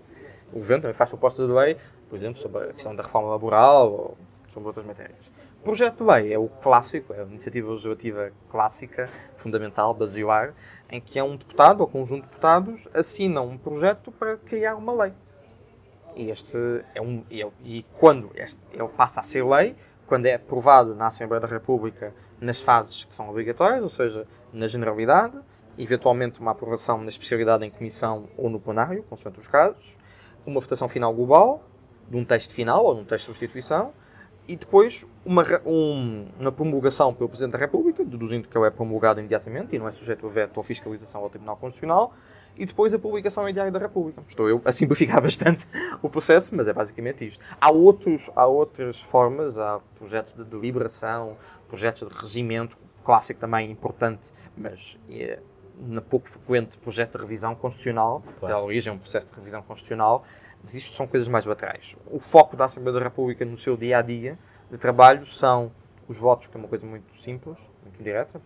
[0.52, 1.76] O Governo também faz propostas de lei,
[2.08, 5.32] por exemplo, sobre a questão da reforma laboral ou sobre outras matérias.
[5.64, 10.54] Projeto de lei é o clássico, é a iniciativa legislativa clássica, fundamental, basilar,
[10.88, 14.92] em que é um deputado ou conjunto de deputados assinam um projeto para criar uma
[14.92, 15.12] lei.
[16.14, 16.56] E este
[16.94, 21.08] é um é, e quando este ele passa a ser lei, quando é aprovado na
[21.08, 25.38] Assembleia da República nas fases que são obrigatórias, ou seja, na generalidade,
[25.76, 29.98] eventualmente uma aprovação na especialidade em comissão ou no plenário, consoante os casos,
[30.46, 31.62] uma votação final global,
[32.08, 33.92] de um texto final ou de um texto de substituição,
[34.48, 39.20] e depois uma, um, uma promulgação pelo Presidente da República, deduzindo que ele é promulgado
[39.20, 42.14] imediatamente e não é sujeito a veto ou fiscalização ao Tribunal Constitucional,
[42.56, 44.22] e depois a publicação em Diário da República.
[44.26, 45.68] Estou eu a simplificar bastante
[46.02, 47.44] o processo, mas é basicamente isto.
[47.60, 51.36] Há, outros, há outras formas, há projetos de deliberação,
[51.68, 55.38] projetos de regimento, clássico também importante, mas é,
[55.78, 58.54] na pouco frequente projeto de revisão constitucional, claro.
[58.54, 60.24] da origem um processo de revisão constitucional,
[60.68, 61.96] mas isto são coisas mais laterais.
[62.10, 64.38] O foco da Assembleia da República no seu dia a dia
[64.70, 65.72] de trabalho são
[66.06, 68.38] os votos, que é uma coisa muito simples, muito direta,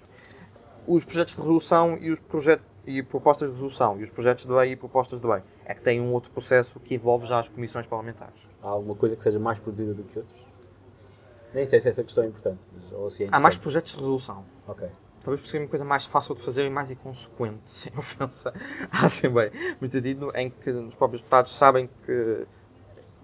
[0.87, 4.53] os projetos de resolução e os projetos e propostas de resolução e os projetos de
[4.53, 7.49] lei e propostas de lei é que têm um outro processo que envolve já as
[7.49, 8.49] comissões parlamentares.
[8.63, 10.47] Há alguma coisa que seja mais produzida do que outros?
[11.53, 13.99] Nem sei se essa questão é importante, mas, ou se é Há mais projetos de
[13.99, 14.45] resolução.
[14.69, 14.89] Ok.
[15.25, 18.53] Talvez por ser uma coisa mais fácil de fazer e mais inconsequente, sem ofensa
[18.91, 19.53] à Assembleia.
[19.81, 22.47] No sentido em que os próprios deputados sabem que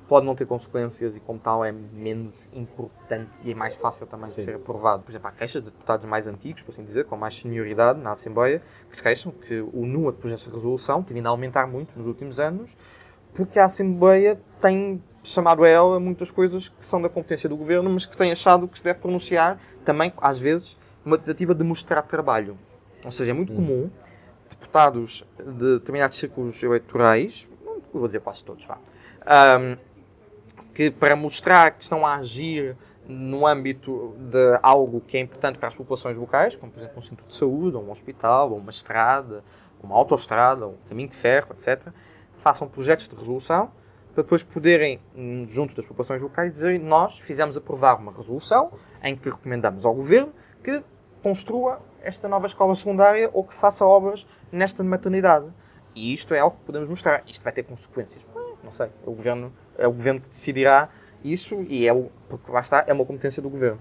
[0.08, 4.30] pode não ter consequências e, como tal, é menos importante e é mais fácil também
[4.30, 4.36] Sim.
[4.36, 5.02] de ser aprovado.
[5.02, 8.12] Por exemplo, há queixas de deputados mais antigos, por assim dizer, com mais senioridade na
[8.12, 11.66] Assembleia, que se queixam que o número de projetos de resolução tem vindo a aumentar
[11.66, 12.78] muito nos últimos anos,
[13.34, 17.90] porque a Assembleia tem chamado a ela muitas coisas que são da competência do governo,
[17.90, 20.78] mas que tem achado que se deve pronunciar também, às vezes,
[21.08, 22.58] uma tentativa de mostrar trabalho.
[23.04, 23.56] Ou seja, é muito hum.
[23.56, 23.90] comum
[24.48, 27.48] deputados de determinados círculos eleitorais,
[27.92, 28.78] vou dizer quase todos, vá,
[29.58, 29.76] um,
[30.72, 35.68] que para mostrar que estão a agir no âmbito de algo que é importante para
[35.68, 38.70] as populações locais, como por exemplo um centro de saúde, ou um hospital, ou uma
[38.70, 39.42] estrada,
[39.82, 41.88] uma autoestrada, um caminho de ferro, etc.,
[42.38, 43.70] façam projetos de resolução
[44.14, 45.00] para depois poderem,
[45.48, 50.32] junto das populações locais, dizer nós fizemos aprovar uma resolução em que recomendamos ao Governo
[50.62, 50.82] que
[51.22, 55.52] construa esta nova escola secundária ou que faça obras nesta maternidade.
[55.94, 57.22] E isto é algo que podemos mostrar.
[57.26, 58.24] Isto vai ter consequências.
[58.62, 58.86] Não sei.
[58.86, 60.88] É o governo, é o governo que decidirá
[61.24, 63.80] isso e é o, porque lá está, é uma competência do governo.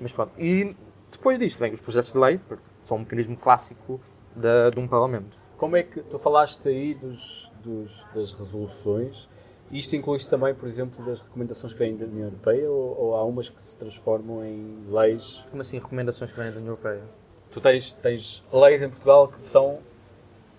[0.00, 0.32] Mas pronto.
[0.38, 0.76] E
[1.10, 4.00] depois disto vem os projetos de lei, porque são um mecanismo clássico
[4.34, 5.36] de, de um Parlamento.
[5.56, 9.28] Como é que tu falaste aí dos, dos, das resoluções?
[9.70, 13.24] Isto inclui também, por exemplo, das recomendações que vêm da União Europeia ou, ou, há
[13.24, 15.46] umas que se transformam em leis?
[15.50, 17.02] Como assim, recomendações que vêm da União Europeia?
[17.50, 19.78] Tu tens, tens leis em Portugal que são,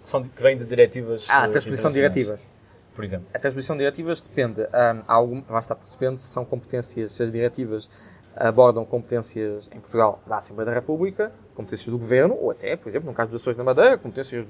[0.01, 1.27] que, são, que vêm de diretivas.
[1.29, 2.47] Ah, a transposição de diretivas.
[2.93, 3.27] Por exemplo.
[3.33, 4.61] A transposição de diretivas depende.
[4.61, 7.89] Um, há algum, lá está, porque depende se são competências, se as diretivas
[8.35, 13.09] abordam competências em Portugal da Assembleia da República, competências do Governo, ou até, por exemplo,
[13.09, 14.45] no caso dos Açores da Madeira, competências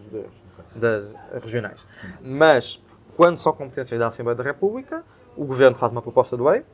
[0.76, 1.88] das, das regionais.
[2.22, 2.82] Mas,
[3.16, 5.04] quando são competências da Assembleia da República,
[5.36, 6.66] o Governo faz uma proposta de lei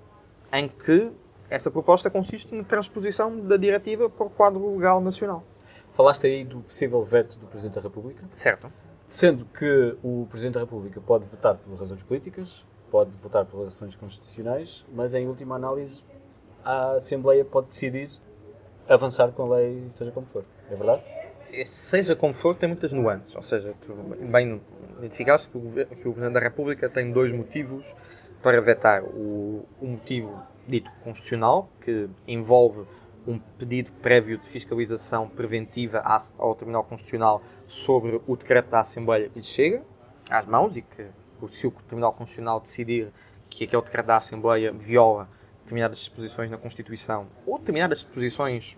[0.52, 1.12] em que
[1.50, 5.44] essa proposta consiste na transposição da diretiva para o quadro legal nacional.
[5.94, 8.26] Falaste aí do possível veto do Presidente da República.
[8.34, 8.72] Certo.
[9.08, 13.96] Sendo que o Presidente da República pode votar por razões políticas, pode votar por razões
[13.96, 16.04] constitucionais, mas em última análise
[16.64, 18.10] a Assembleia pode decidir
[18.88, 20.44] avançar com a lei, seja como for.
[20.70, 21.04] É verdade?
[21.66, 23.36] Seja como for, tem muitas nuances.
[23.36, 24.62] Ou seja, tu bem
[25.06, 27.96] identificaste que o, que o Presidente da República tem dois motivos
[28.42, 29.04] para vetar.
[29.04, 32.86] O, o motivo dito constitucional, que envolve
[33.26, 36.02] um pedido prévio de fiscalização preventiva
[36.38, 39.84] ao Tribunal Constitucional sobre o decreto da Assembleia que lhe chega
[40.30, 41.06] às mãos e que,
[41.52, 43.12] se o Tribunal Constitucional decidir
[43.50, 48.78] que aquele decreto da Assembleia viola determinadas disposições na Constituição ou determinadas disposições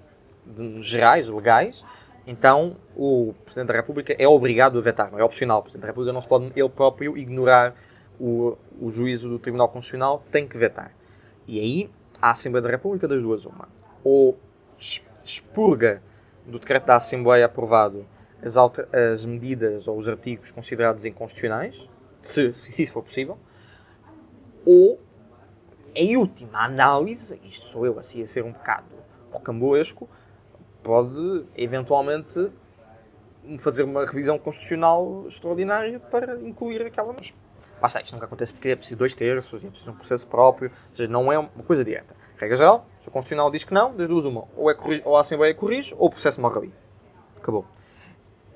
[0.81, 1.85] gerais, legais,
[2.25, 5.59] então o Presidente da República é obrigado a vetar, não é opcional.
[5.59, 7.75] O Presidente da República não se pode ele próprio ignorar
[8.19, 10.93] o, o juízo do Tribunal Constitucional, tem que vetar.
[11.47, 11.89] E aí
[12.21, 13.67] a Assembleia da República das duas uma.
[14.03, 14.37] Ou
[15.23, 16.01] expurga
[16.45, 18.05] do decreto da Assembleia aprovado
[18.41, 18.55] as,
[18.93, 21.89] as medidas ou os artigos considerados inconstitucionais,
[22.21, 23.37] se, se isso for possível,
[24.65, 24.99] ou
[25.95, 28.87] em última análise, isto sou eu assim a ser um bocado
[29.31, 30.09] rocambolesco,
[30.83, 32.51] pode eventualmente
[33.59, 37.13] fazer uma revisão constitucional extraordinária para incluir aquela.
[37.13, 37.33] Mas
[37.81, 40.95] basta, isto nunca acontece porque é preciso dois terços é preciso um processo próprio, ou
[40.95, 42.15] seja, não é uma coisa direta.
[42.37, 45.21] Regra geral, se o Constitucional diz que não, das duas uma, ou, é ou a
[45.21, 46.73] Assembleia corrige, ou o processo morre ali.
[47.37, 47.65] Acabou.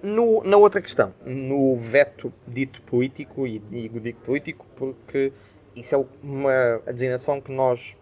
[0.02, 5.34] No, na outra questão, no veto dito político, e digo dito político porque
[5.76, 7.98] isso é uma designação que nós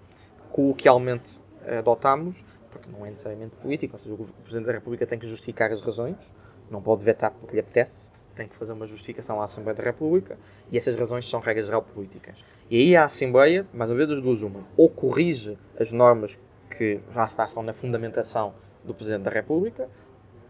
[0.52, 1.42] coloquialmente
[1.80, 2.44] adotamos,
[2.80, 5.82] porque não é necessariamente político, ou seja, o Presidente da República tem que justificar as
[5.82, 6.34] razões,
[6.70, 10.38] não pode vetar porque lhe apetece, tem que fazer uma justificação à Assembleia da República,
[10.72, 12.44] e essas razões são regras geral políticas.
[12.70, 17.00] E aí a Assembleia, mais uma vez das duas uma, ou corrige as normas que
[17.14, 19.90] já estão na fundamentação do Presidente da República,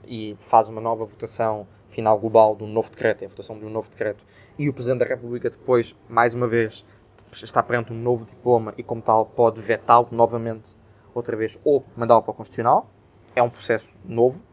[0.07, 3.65] e faz uma nova votação final global de um novo decreto, é a votação de
[3.65, 4.25] um novo decreto,
[4.57, 6.85] e o Presidente da República depois, mais uma vez,
[7.31, 10.75] está perante um novo diploma e, como tal, pode vetá-lo novamente,
[11.15, 12.89] outra vez, ou mandá-lo para o Constitucional.
[13.35, 14.43] É um processo novo.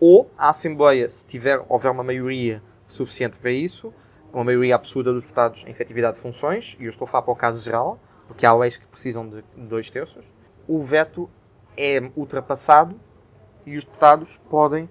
[0.00, 3.94] Ou a Assembleia, se tiver, houver uma maioria suficiente para isso,
[4.32, 7.32] uma maioria absurda dos deputados em efetividade de funções, e eu estou a falar para
[7.32, 10.32] o caso geral, porque há leis que precisam de dois terços,
[10.66, 11.30] o veto
[11.76, 12.98] é ultrapassado
[13.64, 14.88] e os deputados podem,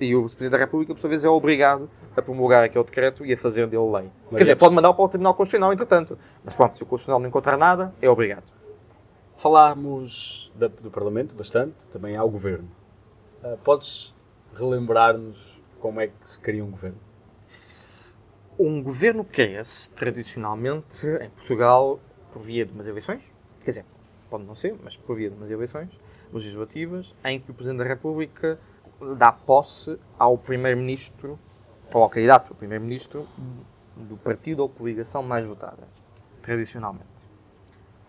[0.00, 3.32] e o Presidente da República, por sua vez, é obrigado a promulgar aquele decreto e
[3.32, 4.10] a fazer dele lei.
[4.30, 6.16] Mas Quer dizer, pode mandar para o Tribunal Constitucional, entretanto.
[6.44, 8.55] Mas pronto, se o Constitucional não encontrar nada, é obrigado.
[9.36, 12.70] Falámos do Parlamento bastante, também há o Governo.
[13.42, 14.14] Uh, podes
[14.54, 16.98] relembrar-nos como é que se cria um governo?
[18.58, 22.00] Um governo cria-se, tradicionalmente, em Portugal,
[22.32, 23.32] por via de umas eleições.
[23.60, 23.84] Quer dizer,
[24.30, 25.90] pode não ser, mas por via de umas eleições
[26.32, 28.58] legislativas, em que o Presidente da República
[29.18, 31.38] dá posse ao Primeiro-Ministro
[31.92, 33.26] ou ao candidato a primeiro-ministro
[33.96, 35.86] do partido ou coligação mais votada,
[36.42, 37.28] tradicionalmente.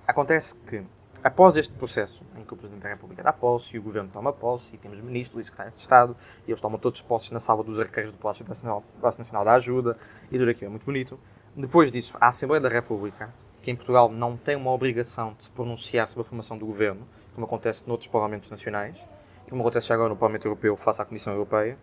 [0.06, 0.84] Acontece que,
[1.24, 4.32] após este processo em que o Presidente da República dá posse e o Governo toma
[4.32, 6.16] posse e temos ministros e secretários de Estado
[6.48, 9.54] e eles tomam todos posse na sala dos arqueiros do Palácio Nacional, Palácio Nacional da
[9.54, 9.98] Ajuda
[10.32, 11.20] e tudo aquilo é muito bonito.
[11.56, 15.52] Depois disso, a Assembleia da República, que em Portugal não tem uma obrigação de se
[15.52, 19.10] pronunciar sobre a formação do Governo, como acontece noutros Parlamentos Nacionais,
[19.50, 21.78] como acontece agora no Parlamento Europeu face à Comissão Europeia,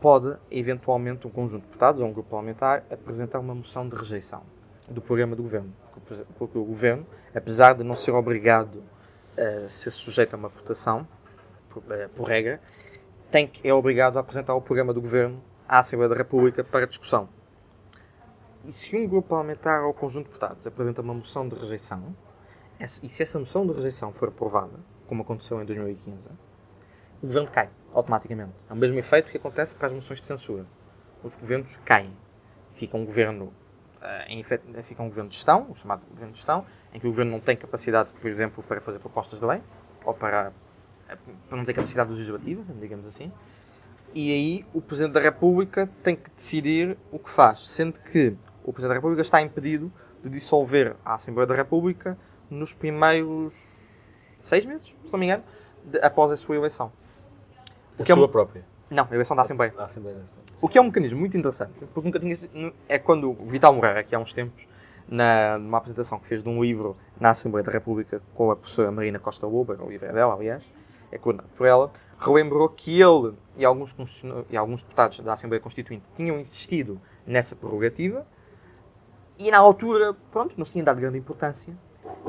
[0.00, 4.42] pode, eventualmente, um conjunto de deputados ou um grupo parlamentar apresentar uma moção de rejeição
[4.90, 5.72] do programa do governo.
[6.38, 7.06] Porque o governo,
[7.36, 8.82] apesar de não ser obrigado
[9.36, 11.06] a ser sujeito a uma votação,
[11.68, 12.60] por, eh, por regra,
[13.30, 16.86] tem que, é obrigado a apresentar o programa do governo à Assembleia da República para
[16.86, 17.28] discussão.
[18.64, 22.16] E se um grupo parlamentar ou conjunto de deputados apresenta uma moção de rejeição,
[22.80, 26.28] e se essa moção de rejeição for aprovada, como aconteceu em 2015,
[27.22, 28.54] o governo cai, automaticamente.
[28.68, 30.66] É o mesmo efeito que acontece para as moções de censura.
[31.22, 32.16] Os governos caem.
[32.72, 33.52] Fica um governo,
[34.28, 37.10] em efeito, fica um governo de gestão, o chamado governo de gestão, em que o
[37.10, 39.60] governo não tem capacidade, por exemplo, para fazer propostas de lei,
[40.04, 40.52] ou para,
[41.48, 43.32] para não ter capacidade legislativa, digamos assim.
[44.14, 48.72] E aí o Presidente da República tem que decidir o que faz, sendo que o
[48.72, 49.92] Presidente da República está impedido
[50.22, 52.16] de dissolver a Assembleia da República
[52.48, 53.54] nos primeiros
[54.40, 55.44] seis meses, se não me engano,
[55.84, 56.92] de, após a sua eleição.
[57.98, 58.64] A sua é própria?
[58.88, 59.74] Não, eleição da Assembleia.
[59.78, 60.22] A Assembleia
[60.62, 64.00] o que é um mecanismo muito interessante, porque nunca tinha é quando o Vital Moreira,
[64.00, 64.68] aqui há uns tempos,
[65.08, 68.90] na, numa apresentação que fez de um livro na Assembleia da República com a professora
[68.90, 70.72] Marina Costa Loba, o livro é dela, aliás,
[71.10, 73.94] é coordenado por ela, relembrou que ele e alguns,
[74.50, 78.26] e alguns deputados da Assembleia Constituinte tinham insistido nessa prerrogativa
[79.38, 81.76] e na altura, pronto, não se tinha dado grande importância.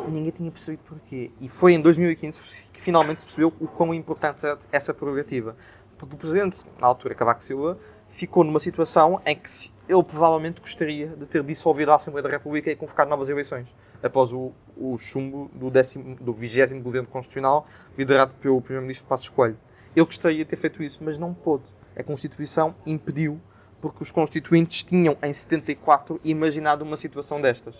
[0.09, 1.31] Ninguém tinha percebido porquê.
[1.39, 5.55] E foi em 2015 que finalmente se percebeu o quão importante é essa prerrogativa.
[5.97, 7.77] Porque o Presidente, na altura, Cavaco Silva,
[8.07, 9.49] ficou numa situação em que
[9.89, 14.31] ele provavelmente gostaria de ter dissolvido a Assembleia da República e convocado novas eleições, após
[14.31, 17.65] o, o chumbo do, décimo, do 20 Governo Constitucional,
[17.97, 19.57] liderado pelo Primeiro-Ministro Passos Coelho.
[19.95, 21.73] Ele gostaria de ter feito isso, mas não pôde.
[21.95, 23.41] A Constituição impediu
[23.81, 27.75] porque os constituintes tinham, em 74, imaginado uma situação destas,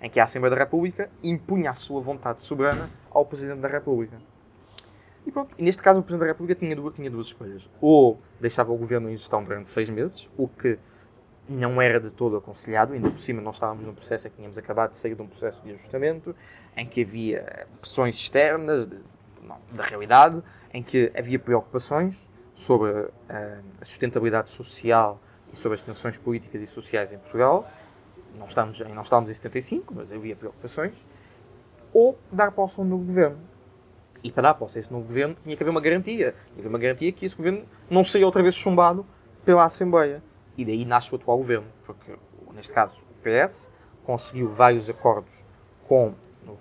[0.00, 4.20] em que a Assembleia da República impunha a sua vontade soberana ao Presidente da República.
[5.26, 5.54] E pronto.
[5.58, 7.70] E neste caso, o Presidente da República tinha duas, tinha duas escolhas.
[7.80, 10.78] Ou deixava o governo em gestão durante seis meses, o que
[11.48, 14.56] não era de todo aconselhado, ainda por cima nós estávamos num processo em que tínhamos
[14.56, 16.34] acabado de sair de um processo de ajustamento,
[16.76, 18.96] em que havia pressões externas de,
[19.42, 20.42] não, da realidade,
[20.72, 23.10] em que havia preocupações sobre uh,
[23.80, 25.20] a sustentabilidade social
[25.52, 27.68] e sobre as tensões políticas e sociais em Portugal,
[28.38, 31.04] não estamos, não estávamos em 75, mas havia preocupações,
[31.92, 33.38] ou dar posse a um novo governo.
[34.22, 36.32] E para dar posse a esse novo governo tinha que haver uma garantia.
[36.32, 39.06] Tinha que haver uma garantia que esse governo não seria outra vez chumbado
[39.44, 40.22] pela Assembleia.
[40.56, 42.12] E daí nasce o atual governo, porque
[42.54, 43.70] neste caso o PS
[44.04, 45.44] conseguiu vários acordos
[45.86, 46.14] com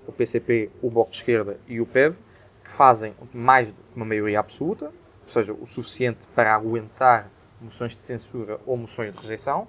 [0.07, 2.15] o PCP, o Bloco de Esquerda e o PEV,
[2.63, 4.85] que fazem mais de uma maioria absoluta,
[5.23, 7.29] ou seja, o suficiente para aguentar
[7.59, 9.67] moções de censura ou moções de rejeição,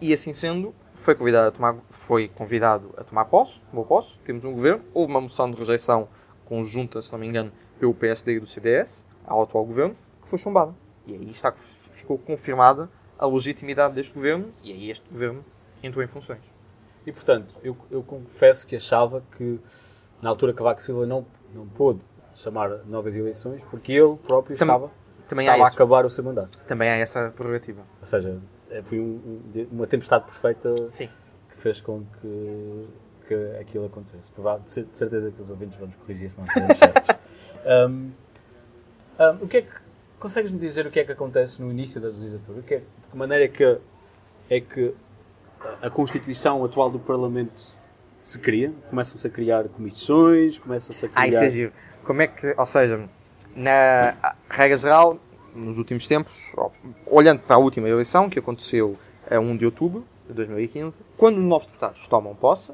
[0.00, 4.44] e assim sendo, foi convidado a tomar, foi convidado a tomar posse, tomou posse, temos
[4.44, 6.08] um governo, houve uma moção de rejeição
[6.50, 10.38] conjunta, se não me engano, pelo PSD e do CDS, ao atual governo, que foi
[10.38, 10.74] chumbada.
[11.06, 15.44] E aí está, ficou confirmada a legitimidade deste governo, e aí este governo
[15.82, 16.40] entrou em funções.
[17.06, 19.60] E portanto, eu, eu confesso que achava que
[20.20, 21.24] na altura Cavaco Silva não,
[21.54, 24.90] não pôde chamar novas eleições porque ele próprio Tam estava
[25.30, 26.58] também estava a acabar o seu mandato.
[26.66, 27.82] Também há essa prerrogativa.
[28.00, 28.36] Ou seja,
[28.68, 29.40] é, foi um,
[29.70, 31.08] uma tempestade perfeita Sim.
[31.48, 32.86] que fez com que,
[33.30, 34.32] que aquilo acontecesse.
[34.32, 37.08] De certeza que os ouvintes vão nos corrigir se não estivermos certos.
[37.88, 38.10] um,
[39.20, 39.90] um, o que é que.
[40.18, 42.60] Consegues-me dizer o que é que acontece no início da legislatura?
[42.60, 43.78] Que é, de que maneira é que,
[44.50, 44.94] é que
[45.80, 47.62] a Constituição atual do Parlamento
[48.22, 48.70] se cria?
[48.90, 51.22] Começam-se a criar comissões, começam-se a criar...
[51.22, 51.72] Ah, isso é giro.
[52.04, 53.08] Como é que, ou seja,
[53.56, 55.18] na regra geral,
[55.54, 56.54] nos últimos tempos,
[57.06, 58.98] olhando para a última eleição, que aconteceu
[59.30, 62.72] a 1 de outubro de 2015, quando os novos deputados tomam posse,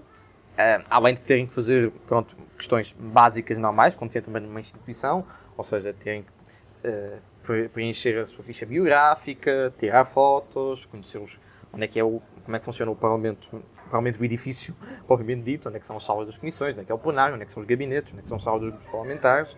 [0.56, 5.24] eh, além de terem que fazer pronto, questões básicas normais, quando se também numa instituição,
[5.56, 11.40] ou seja, terem que uh, preencher a sua ficha biográfica, tirar fotos, conhecer os,
[11.72, 14.74] onde é que é o, como é que funciona o Parlamento, Parlamento do edifício,
[15.06, 16.98] propriamente dito, onde é que são as salas das comissões, onde é que é o
[16.98, 18.86] plenário, onde é que são os gabinetes, onde é que são as salas dos grupos
[18.88, 19.56] parlamentares,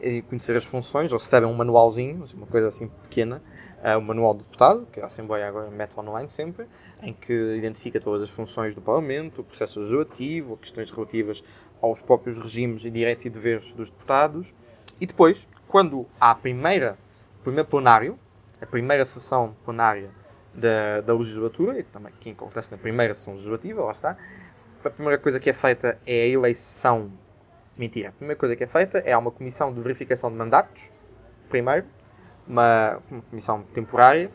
[0.00, 3.42] e conhecer as funções, eles recebem um manualzinho, assim, uma coisa assim pequena,
[3.84, 6.66] uh, o manual do deputado, que a Assembleia agora mete online sempre,
[7.02, 11.44] em que identifica todas as funções do Parlamento, o processo legislativo, questões relativas
[11.80, 14.54] aos próprios regimes e direitos e deveres dos deputados.
[15.00, 16.96] E depois, quando há a primeira,
[17.40, 18.18] o primeiro plenário,
[18.60, 20.10] a primeira sessão plenária
[20.54, 24.16] da, da legislatura, e também que acontece na primeira sessão legislativa, lá está,
[24.84, 27.10] a primeira coisa que é feita é a eleição
[27.80, 28.10] Mentira.
[28.10, 30.92] A primeira coisa que é feita é uma comissão de verificação de mandatos,
[31.48, 31.86] primeiro,
[32.50, 34.30] uma, comissão temporária,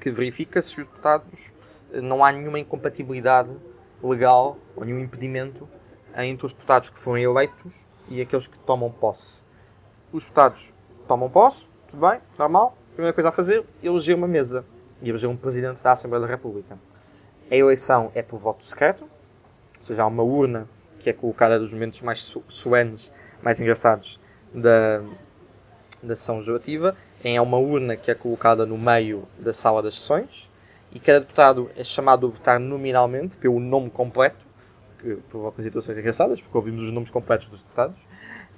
[0.00, 1.54] que verifica se os deputados
[1.92, 3.54] eh, não há nenhuma incompatibilidade
[4.02, 5.68] legal ou nenhum impedimento
[6.16, 9.42] entre os deputados que foram eleitos e aqueles que tomam posse.
[10.12, 10.74] Os deputados
[11.06, 12.76] tomam posse, tudo bem, normal.
[12.90, 14.64] A primeira coisa a fazer é eleger uma mesa
[15.00, 16.78] e eleger um presidente da Assembleia da República.
[17.50, 20.68] A eleição é por voto secreto, ou seja, há uma urna
[20.98, 23.12] que é colocada dos momentos mais soenes,
[23.42, 24.20] mais engraçados
[24.52, 25.02] da,
[26.02, 26.96] da sessão legislativa.
[27.24, 30.50] É uma urna que é colocada no meio da sala das sessões
[30.92, 34.44] e cada deputado é chamado a votar nominalmente pelo nome completo,
[34.98, 37.94] que provocam situações engraçadas, porque ouvimos os nomes completos dos deputados.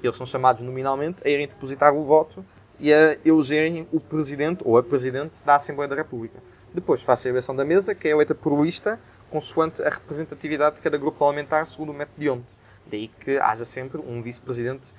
[0.02, 2.42] Eles são chamados nominalmente a irem depositar o voto
[2.80, 6.38] e a elegerem o presidente ou a presidente da Assembleia da República.
[6.72, 8.98] Depois faz-se a eleição da mesa, que é eleita por lista,
[9.30, 12.44] consoante a representatividade de cada grupo parlamentar, segundo o método de onde.
[12.90, 14.94] Daí que haja sempre um vice-presidente.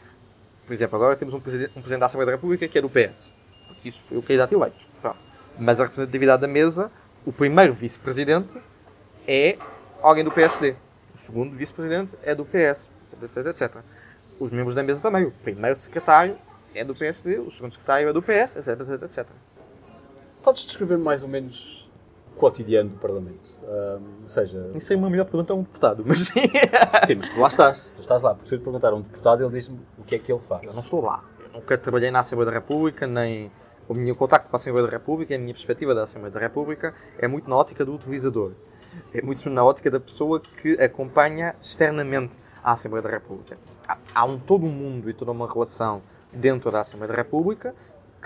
[0.65, 2.89] Por exemplo, agora temos um presidente, um presidente da Assembleia da República que é do
[2.89, 3.44] PS.
[3.85, 4.77] Isso foi o candidato eleito.
[5.01, 5.17] Pronto.
[5.59, 6.91] Mas a representatividade da mesa,
[7.25, 8.59] o primeiro vice-presidente
[9.27, 9.57] é
[10.01, 10.75] alguém do PSD.
[11.13, 13.77] O segundo vice-presidente é do PS, etc, etc,
[14.39, 15.23] Os membros da mesa também.
[15.23, 16.35] O primeiro secretário
[16.73, 19.27] é do PSD, o segundo secretário é do PS, etc, etc, etc.
[20.43, 21.89] Podes descrever mais ou menos
[22.35, 23.57] o cotidiano do Parlamento?
[23.63, 24.69] Um, ou seja...
[24.75, 26.43] Isso é uma melhor pergunta a um deputado, mas sim.
[27.07, 27.91] sim, mas tu lá estás.
[27.91, 28.35] Tu estás lá.
[28.35, 30.41] Porque se eu te perguntar a um deputado, ele diz-me o que é que ele
[30.41, 30.63] faz.
[30.63, 31.23] Eu não estou lá.
[31.39, 33.49] Eu nunca trabalhei na Assembleia da República, nem
[33.87, 36.93] o meu contacto com a Assembleia da República, a minha perspectiva da Assembleia da República
[37.19, 38.51] é muito na ótica do utilizador.
[39.13, 43.57] É muito na ótica da pessoa que acompanha externamente a Assembleia da República.
[43.87, 47.75] Há, há um todo um mundo e toda uma relação dentro da Assembleia da República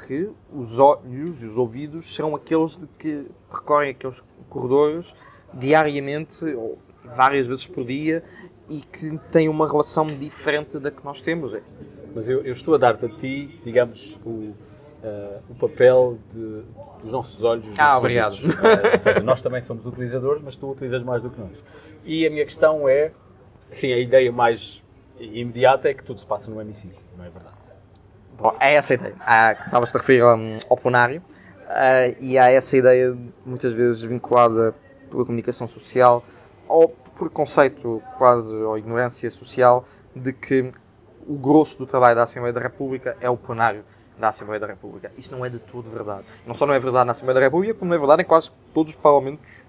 [0.07, 5.15] que os olhos e os ouvidos serão aqueles de que recorrem aqueles corredores
[5.53, 6.77] diariamente ou
[7.15, 8.23] várias vezes por dia
[8.69, 11.53] e que têm uma relação diferente da que nós temos.
[12.15, 14.53] Mas eu, eu estou a dar-te a ti, digamos, o,
[15.01, 16.63] Uh, o papel de,
[17.01, 17.65] dos nossos olhos.
[17.67, 18.33] Dos ah, obrigado.
[18.33, 21.63] Uh, ou seja, nós também somos utilizadores, mas tu utilizas mais do que nós.
[22.03, 23.11] E a minha questão é,
[23.69, 24.85] sim, a ideia mais
[25.17, 27.55] imediata é que tudo se passa no hemiciclo, não é verdade?
[28.37, 29.15] Bom, é essa a ideia.
[29.19, 34.73] Ah, Estavas-te a referir um, ao plenário uh, e há essa ideia muitas vezes vinculada
[35.09, 36.23] pela comunicação social
[36.67, 39.83] ou por conceito quase ou ignorância social
[40.15, 40.71] de que
[41.27, 43.83] o grosso do trabalho da Assembleia da República é o plenário
[44.19, 45.11] da Assembleia da República.
[45.17, 46.25] Isso não é de todo verdade.
[46.45, 48.51] Não só não é verdade na Assembleia da República, como não é verdade em quase
[48.73, 49.63] todos os parlamentos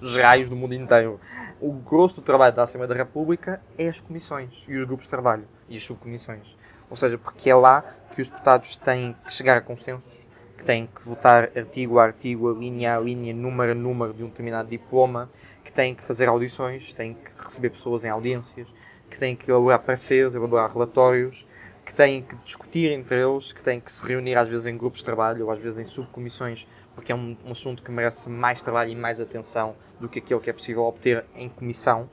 [0.00, 1.20] gerais do mundo inteiro.
[1.60, 5.10] O grosso do trabalho da Assembleia da República é as comissões e os grupos de
[5.10, 6.56] trabalho e as subcomissões.
[6.88, 7.82] Ou seja, porque é lá
[8.14, 12.52] que os deputados têm que chegar a consensos, que têm que votar artigo a artigo,
[12.52, 15.28] linha a linha, número a número de um determinado diploma,
[15.64, 18.72] que têm que fazer audições, têm que receber pessoas em audiências,
[19.10, 21.46] que têm que elaborar pareceres, elaborar relatórios,
[21.94, 25.04] têm que discutir entre eles, que têm que se reunir às vezes em grupos de
[25.04, 28.90] trabalho ou às vezes em subcomissões, porque é um, um assunto que merece mais trabalho
[28.90, 32.08] e mais atenção do que aquilo que é possível obter em comissão.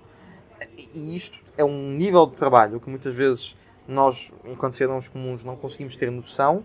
[0.77, 3.57] E isto é um nível de trabalho que muitas vezes
[3.87, 6.63] nós, enquanto cidadãos comuns, não conseguimos ter noção,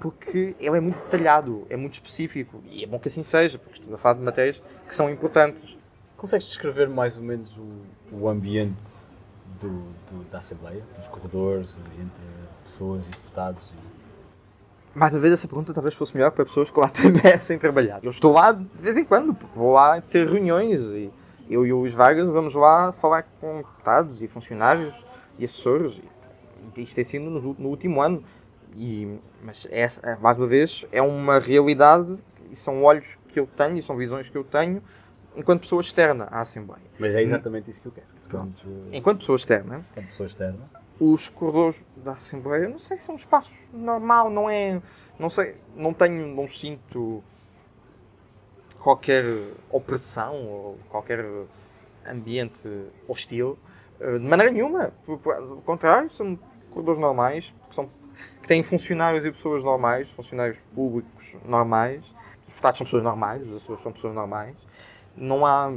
[0.00, 3.74] porque ele é muito detalhado, é muito específico, e é bom que assim seja, porque
[3.74, 5.78] estamos a falar de matérias que são importantes.
[6.16, 7.66] Consegues descrever mais ou menos o,
[8.12, 9.06] o ambiente
[9.60, 9.70] do,
[10.10, 12.22] do, da Assembleia, dos corredores, entre
[12.62, 13.74] pessoas e deputados?
[13.74, 14.98] E...
[14.98, 18.04] Mais uma vez, essa pergunta talvez fosse melhor para pessoas que lá tivessem trabalhado.
[18.04, 21.10] Eu estou lá de vez em quando, porque vou lá ter reuniões e
[21.48, 25.04] eu e o Luís Vargas vamos lá falar com deputados e funcionários
[25.38, 26.02] e assessores.
[26.76, 28.22] E isto tem sido no, no último ano.
[28.74, 33.76] E, mas, essa, mais uma vez, é uma realidade e são olhos que eu tenho
[33.76, 34.82] e são visões que eu tenho
[35.34, 36.82] enquanto pessoa externa à Assembleia.
[36.98, 38.06] Mas é exatamente isso que eu quero.
[38.92, 39.84] Enquanto pessoa externa.
[39.92, 44.48] Enquanto pessoa externa os corredores da Assembleia, não sei se é um espaço normal, não
[44.48, 44.80] é.
[45.18, 47.24] Não sei, não tenho, não sinto
[48.78, 49.24] qualquer
[49.68, 51.24] opressão ou qualquer
[52.06, 52.68] ambiente
[53.08, 53.58] hostil.
[53.98, 54.92] Eh, de maneira nenhuma.
[55.04, 56.38] Pelo contrário, são
[56.70, 57.88] corredores normais, que, são,
[58.40, 62.04] que têm funcionários e pessoas normais, funcionários públicos normais.
[62.42, 64.54] Os deputados são pessoas normais, os assessores são pessoas normais.
[65.16, 65.72] Não há.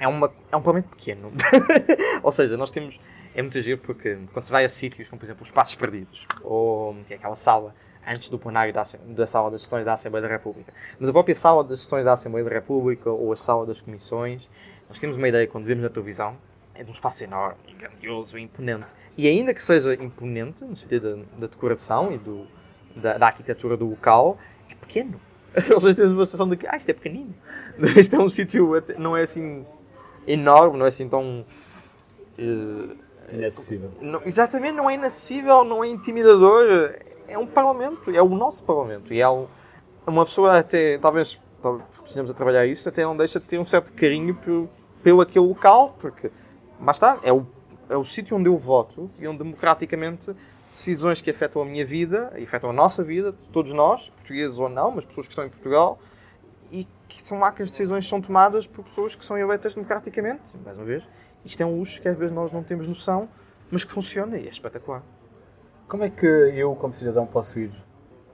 [0.00, 1.32] É, uma, é um parlamento pequeno.
[2.24, 2.98] Ou seja, nós temos
[3.36, 6.26] é muito giro porque quando se vai a sítios como, por exemplo, os Passos Perdidos,
[6.42, 7.74] ou que é aquela sala
[8.06, 11.34] antes do plenário da, da sala das sessões da Assembleia da República, mas a própria
[11.34, 14.48] sala das sessões da Assembleia da República ou a sala das comissões,
[14.88, 16.34] nós temos uma ideia quando vemos na televisão,
[16.74, 18.94] é de um espaço enorme, grandioso imponente.
[19.18, 22.46] E ainda que seja imponente, no sentido da, da decoração e do,
[22.94, 24.38] da, da, arquitetura do local,
[24.70, 25.20] é pequeno.
[25.74, 27.34] Ou seja, temos uma sensação de que, ah, isto é pequenino.
[27.96, 29.66] Isto é um sítio, não é assim
[30.26, 31.44] enorme, não é assim tão.
[32.38, 33.90] Uh, Inacessível.
[34.00, 36.94] Não, exatamente, não é inacessível, não é intimidador.
[37.28, 39.12] É um parlamento, é o nosso parlamento.
[39.12, 39.46] E é um,
[40.06, 41.40] uma pessoa até, talvez,
[42.04, 44.70] estejamos a trabalhar isso, até não deixa de ter um certo carinho pelo,
[45.02, 46.30] pelo aquele local, porque,
[46.78, 47.46] mas está, é o,
[47.88, 50.34] é o sítio onde eu voto e onde democraticamente
[50.70, 54.90] decisões que afetam a minha vida, afetam a nossa vida, todos nós, portugueses ou não,
[54.90, 55.98] mas pessoas que estão em Portugal,
[56.70, 60.56] e que são lá que as decisões são tomadas por pessoas que são eleitas democraticamente,
[60.64, 61.08] mais uma vez,
[61.46, 63.28] isto é um luxo que às vezes nós não temos noção,
[63.70, 65.02] mas que funciona e é espetacular.
[65.88, 67.70] Como é que eu, como cidadão, posso ir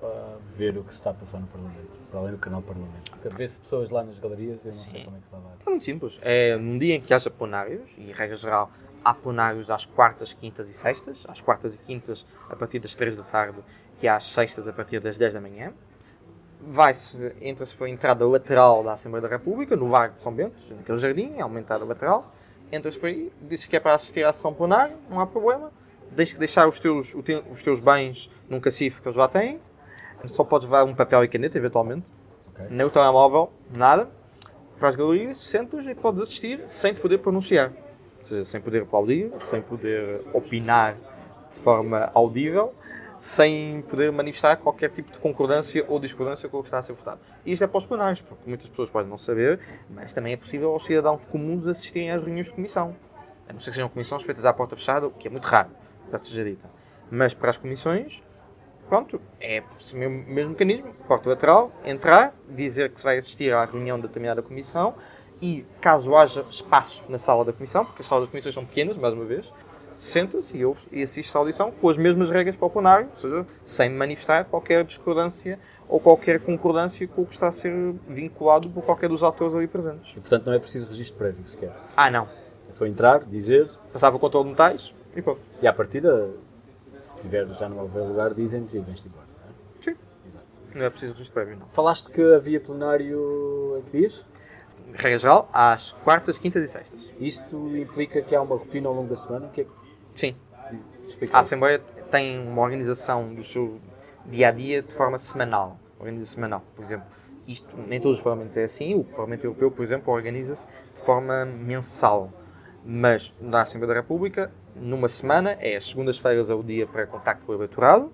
[0.02, 2.02] uh, ver o que se está a passar no Parlamento?
[2.12, 3.12] para além do canal Parlamento.
[3.34, 4.88] Vê-se pessoas lá nas galerias, eu não Sim.
[4.90, 5.56] sei como é que se vai dar.
[5.64, 6.18] É muito simples.
[6.20, 8.70] É num dia em que haja plenários, e regra geral
[9.02, 13.16] há plenários às quartas, quintas e sextas, às quartas e quintas a partir das 3
[13.16, 13.58] da tarde
[14.00, 15.72] e às sextas a partir das 10 da manhã.
[16.60, 20.62] Vai-se, entra-se para a entrada lateral da Assembleia da República, no Largo de São Bento,
[20.76, 22.30] naquele jardim, é uma entrada lateral.
[22.72, 25.70] Entra-se por aí, diz que é para assistir à sessão plenária, não há problema.
[26.16, 29.60] Tens que deixar os teus, os teus bens num cacifo que eles lá têm.
[30.24, 32.10] Só podes levar um papel e caneta, eventualmente.
[32.54, 32.66] Okay.
[32.70, 34.08] Nem o telemóvel, nada.
[34.78, 37.72] Para as galerias, sentas e podes assistir sem te poder pronunciar
[38.22, 40.96] seja, sem poder aplaudir, sem poder opinar
[41.50, 42.72] de forma audível,
[43.22, 46.92] sem poder manifestar qualquer tipo de concordância ou discordância com o que está a ser
[46.92, 47.20] votado.
[47.46, 50.70] Isto é para os plenários, porque muitas pessoas podem não saber, mas também é possível
[50.70, 52.96] aos cidadãos comuns assistirem às reuniões de comissão.
[53.48, 55.70] A não ser que sejam comissões feitas à porta fechada, o que é muito raro,
[56.10, 56.68] já seja dita.
[57.12, 58.24] Mas para as comissões,
[58.88, 63.98] pronto, é o mesmo mecanismo, porta lateral, entrar, dizer que se vai assistir à reunião
[63.98, 64.96] de determinada comissão,
[65.40, 68.96] e caso haja espaço na sala da comissão, porque as salas das comissões são pequenas,
[68.96, 69.46] mais uma vez,
[70.02, 73.20] senta-se e ouve e assiste à audição com as mesmas regras para o plenário, ou
[73.20, 77.72] seja, sem manifestar qualquer discordância ou qualquer concordância com o que está a ser
[78.08, 80.12] vinculado por qualquer dos atores ali presentes.
[80.16, 81.72] E, portanto, não é preciso registro prévio sequer.
[81.96, 82.26] Ah, não.
[82.68, 83.70] É só entrar, dizer.
[83.92, 85.40] Passar o controle de metais e pronto.
[85.60, 86.30] E à partida,
[86.96, 89.26] se tiver já não houver lugar, dizem-nos e vens-te embora.
[89.40, 89.52] Não é?
[89.80, 89.96] Sim.
[90.26, 90.46] Exato.
[90.74, 91.68] Não é preciso registro prévio, não.
[91.70, 94.24] Falaste que havia plenário em que dias?
[94.94, 97.10] regra geral, às quartas, quintas e sextas.
[97.18, 99.48] Isto implica que há uma rotina ao longo da semana?
[99.48, 99.66] Que é...
[100.12, 100.36] Sim.
[101.32, 103.80] A Assembleia tem uma organização do seu
[104.26, 105.78] dia a dia de forma semanal.
[105.98, 107.06] Organiza semanal, por exemplo.
[107.46, 108.94] Isto, nem todos os parlamentos é assim.
[108.94, 112.32] O Parlamento Europeu, por exemplo, organiza-se de forma mensal.
[112.84, 117.44] Mas na Assembleia da República, numa semana, é as segundas-feiras é o dia para contacto
[117.44, 118.12] com o eleitorado.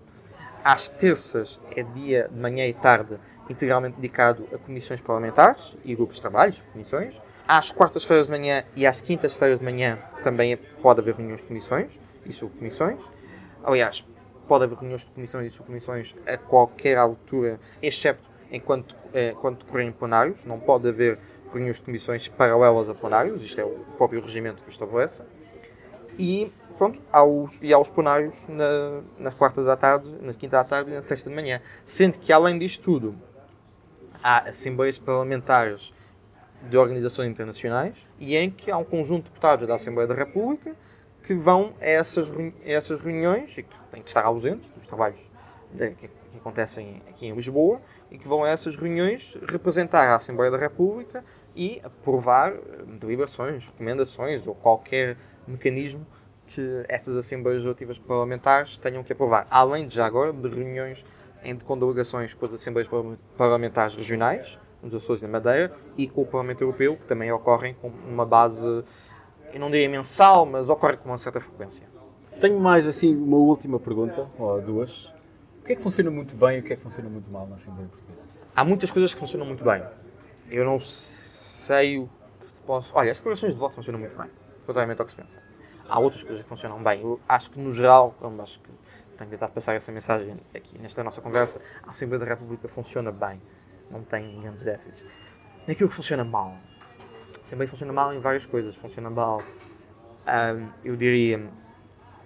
[0.64, 3.18] Às terças é dia de manhã e tarde
[3.48, 7.22] integralmente dedicado a comissões parlamentares e grupos de trabalho, comissões.
[7.48, 11.98] Às quartas-feiras de manhã e às quintas-feiras de manhã também pode haver reuniões de comissões
[12.26, 13.02] e subcomissões.
[13.64, 14.04] Aliás,
[14.46, 19.90] pode haver reuniões de comissões e subcomissões a qualquer altura, exceto enquanto, eh, quando decorrem
[19.90, 20.44] plenários.
[20.44, 21.18] Não pode haver
[21.50, 25.22] reuniões de comissões paralelas a plenários, isto é o próprio regimento que estabelece.
[26.18, 30.90] E, pronto, aos, e aos plenários na, nas quartas à tarde, na quinta à tarde
[30.90, 31.62] e na sexta de manhã.
[31.82, 33.14] Sendo que, além disto tudo,
[34.22, 35.94] há assembleias parlamentares
[36.62, 40.74] de organizações internacionais e em que há um conjunto de deputados da Assembleia da República
[41.22, 45.30] que vão a essas, a essas reuniões e que têm que estar ausentes dos trabalhos
[45.72, 47.80] de, que, que, acontecem aqui em Lisboa
[48.10, 52.54] e que vão a essas reuniões representar a Assembleia da República e aprovar
[53.00, 56.06] deliberações, recomendações ou qualquer mecanismo
[56.46, 59.46] que essas Assembleias Legislativas Parlamentares tenham que aprovar.
[59.50, 61.04] Além de já agora de reuniões
[61.64, 62.90] com delegações com as Assembleias
[63.36, 67.74] Parlamentares Regionais, nos Açores e na Madeira, e com o Parlamento Europeu, que também ocorrem
[67.74, 68.84] com uma base,
[69.52, 71.86] eu não diria mensal, mas ocorre com uma certa frequência.
[72.40, 75.14] Tenho mais assim uma última pergunta, ou duas.
[75.60, 77.46] O que é que funciona muito bem e o que é que funciona muito mal
[77.46, 78.26] na Assembleia Portuguesa?
[78.54, 79.84] Há muitas coisas que funcionam muito bem.
[80.50, 82.08] Eu não sei o
[82.40, 82.92] que posso.
[82.94, 84.30] Olha, as declarações de voto funcionam muito bem,
[84.66, 85.42] totalmente ao que se pensa.
[85.88, 87.00] Há outras coisas que funcionam bem.
[87.00, 88.70] Eu acho que, no geral, acho que
[89.16, 91.60] tenho tentado passar essa mensagem aqui nesta nossa conversa.
[91.82, 93.40] A Assembleia da República funciona bem,
[93.90, 95.04] não tem grandes déficits.
[95.66, 96.56] Naquilo que funciona mal.
[97.42, 98.74] Assembleia funciona mal em várias coisas.
[98.74, 99.42] Funciona mal,
[100.26, 101.50] um, eu diria,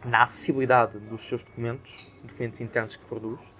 [0.05, 3.51] na acessibilidade dos seus documentos, documentos internos que produz.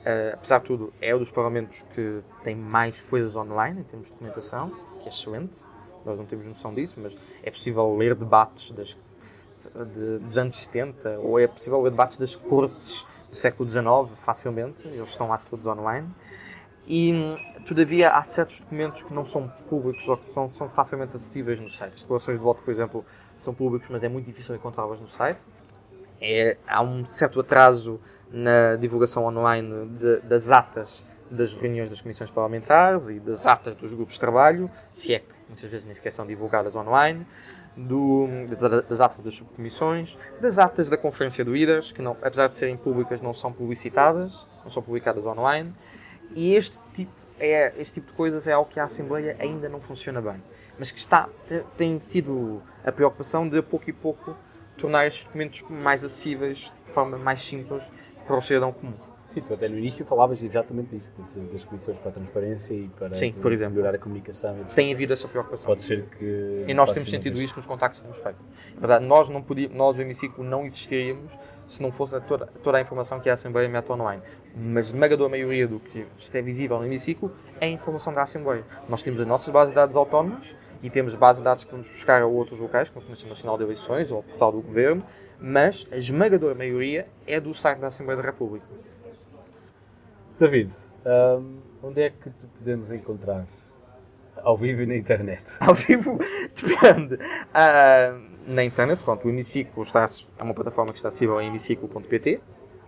[0.00, 4.08] Uh, apesar de tudo, é um dos parlamentos que tem mais coisas online em termos
[4.08, 5.64] de documentação, que é excelente.
[6.04, 8.98] Nós não temos noção disso, mas é possível ler debates das
[9.52, 13.84] de, dos anos 70, ou é possível ler debates das cortes do século XIX
[14.14, 16.08] facilmente, eles estão lá todos online.
[16.86, 17.12] E,
[17.66, 21.68] todavia, há certos documentos que não são públicos ou que não são facilmente acessíveis no
[21.68, 21.94] site.
[21.94, 23.04] As declarações de voto, por exemplo,
[23.36, 25.40] são públicos, mas é muito difícil encontrá-las no site.
[26.20, 32.30] É, há um certo atraso na divulgação online de, das atas das reuniões das comissões
[32.30, 36.12] parlamentares e das atas dos grupos de trabalho, se é que muitas vezes nem sequer
[36.12, 37.26] são divulgadas online
[37.74, 38.28] do,
[38.86, 42.76] das atas das subcomissões, das atas da conferência do IDAS, que não, apesar de serem
[42.76, 45.72] públicas, não são publicitadas, não são publicadas online.
[46.34, 49.80] E este tipo, é, este tipo de coisas é algo que a Assembleia ainda não
[49.80, 50.42] funciona bem,
[50.78, 51.28] mas que está,
[51.76, 54.36] tem tido a preocupação de, a pouco e pouco,
[54.76, 57.84] tornar estes documentos mais acessíveis, de forma mais simples,
[58.26, 58.94] para o cidadão comum.
[59.26, 62.88] Sim, tu até no início falavas exatamente disso, dessas, das comissões para a transparência e
[62.88, 64.60] para Sim, por exemplo, melhorar a comunicação.
[64.60, 64.74] Etc.
[64.74, 65.66] Tem havido essa preocupação.
[65.66, 66.64] Pode ser que.
[66.68, 68.38] E nós temos sentido isso nos contactos que temos feito.
[68.74, 71.32] Na verdade, nós, não podíamos, nós, o hemiciclo, não existiríamos
[71.66, 74.22] se não fosse toda, toda a informação que a Assembleia mete online.
[74.54, 78.64] Mas esmagadora maioria do que isto é visível no hemiciclo é a informação da Assembleia.
[78.88, 81.88] Nós temos as nossas bases de dados autónomas e temos bases de dados que vamos
[81.88, 85.04] buscar a outros locais, como a Comissão Nacional de Eleições ou o portal do Governo,
[85.40, 88.66] mas a esmagadora maioria é do site da Assembleia da República.
[90.38, 90.70] David,
[91.06, 93.46] um, onde é que te podemos encontrar?
[94.36, 95.56] Ao vivo e na internet?
[95.62, 96.18] Ao vivo,
[96.60, 97.14] depende.
[97.14, 100.04] Uh, na internet, pronto, o Hemiciclo está,
[100.38, 102.40] é uma plataforma que está acessível em hemiciclo.pt,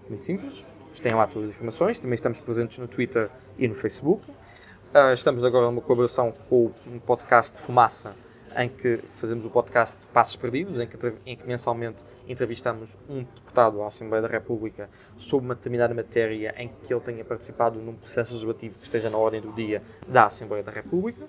[0.09, 0.65] muito simples.
[1.03, 1.99] Tem lá todas as informações.
[1.99, 3.28] Também estamos presentes no Twitter
[3.59, 4.24] e no Facebook.
[4.30, 8.14] Uh, estamos agora numa colaboração com um podcast de Fumaça,
[8.57, 13.82] em que fazemos o podcast Passos Perdidos, em que, em que mensalmente entrevistamos um deputado
[13.82, 18.32] à Assembleia da República sobre uma determinada matéria em que ele tenha participado num processo
[18.32, 21.26] legislativo que esteja na ordem do dia da Assembleia da República.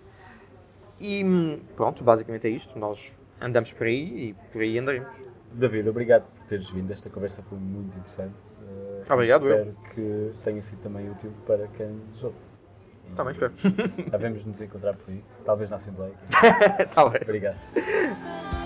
[0.99, 2.77] E pronto, basicamente é isto.
[2.77, 5.13] Nós andamos por aí e por aí andaremos.
[5.51, 6.91] David, obrigado por teres vindo.
[6.91, 8.59] Esta conversa foi muito interessante.
[9.09, 9.75] Uh, Obrigado, espero eu.
[9.93, 12.37] que tenha sido também útil para quem nos ouve.
[13.15, 13.53] Também espero.
[14.11, 16.13] Devemos nos encontrar por aí, talvez na Assembleia.
[16.93, 17.21] Tá bem.
[17.21, 18.64] Obrigado.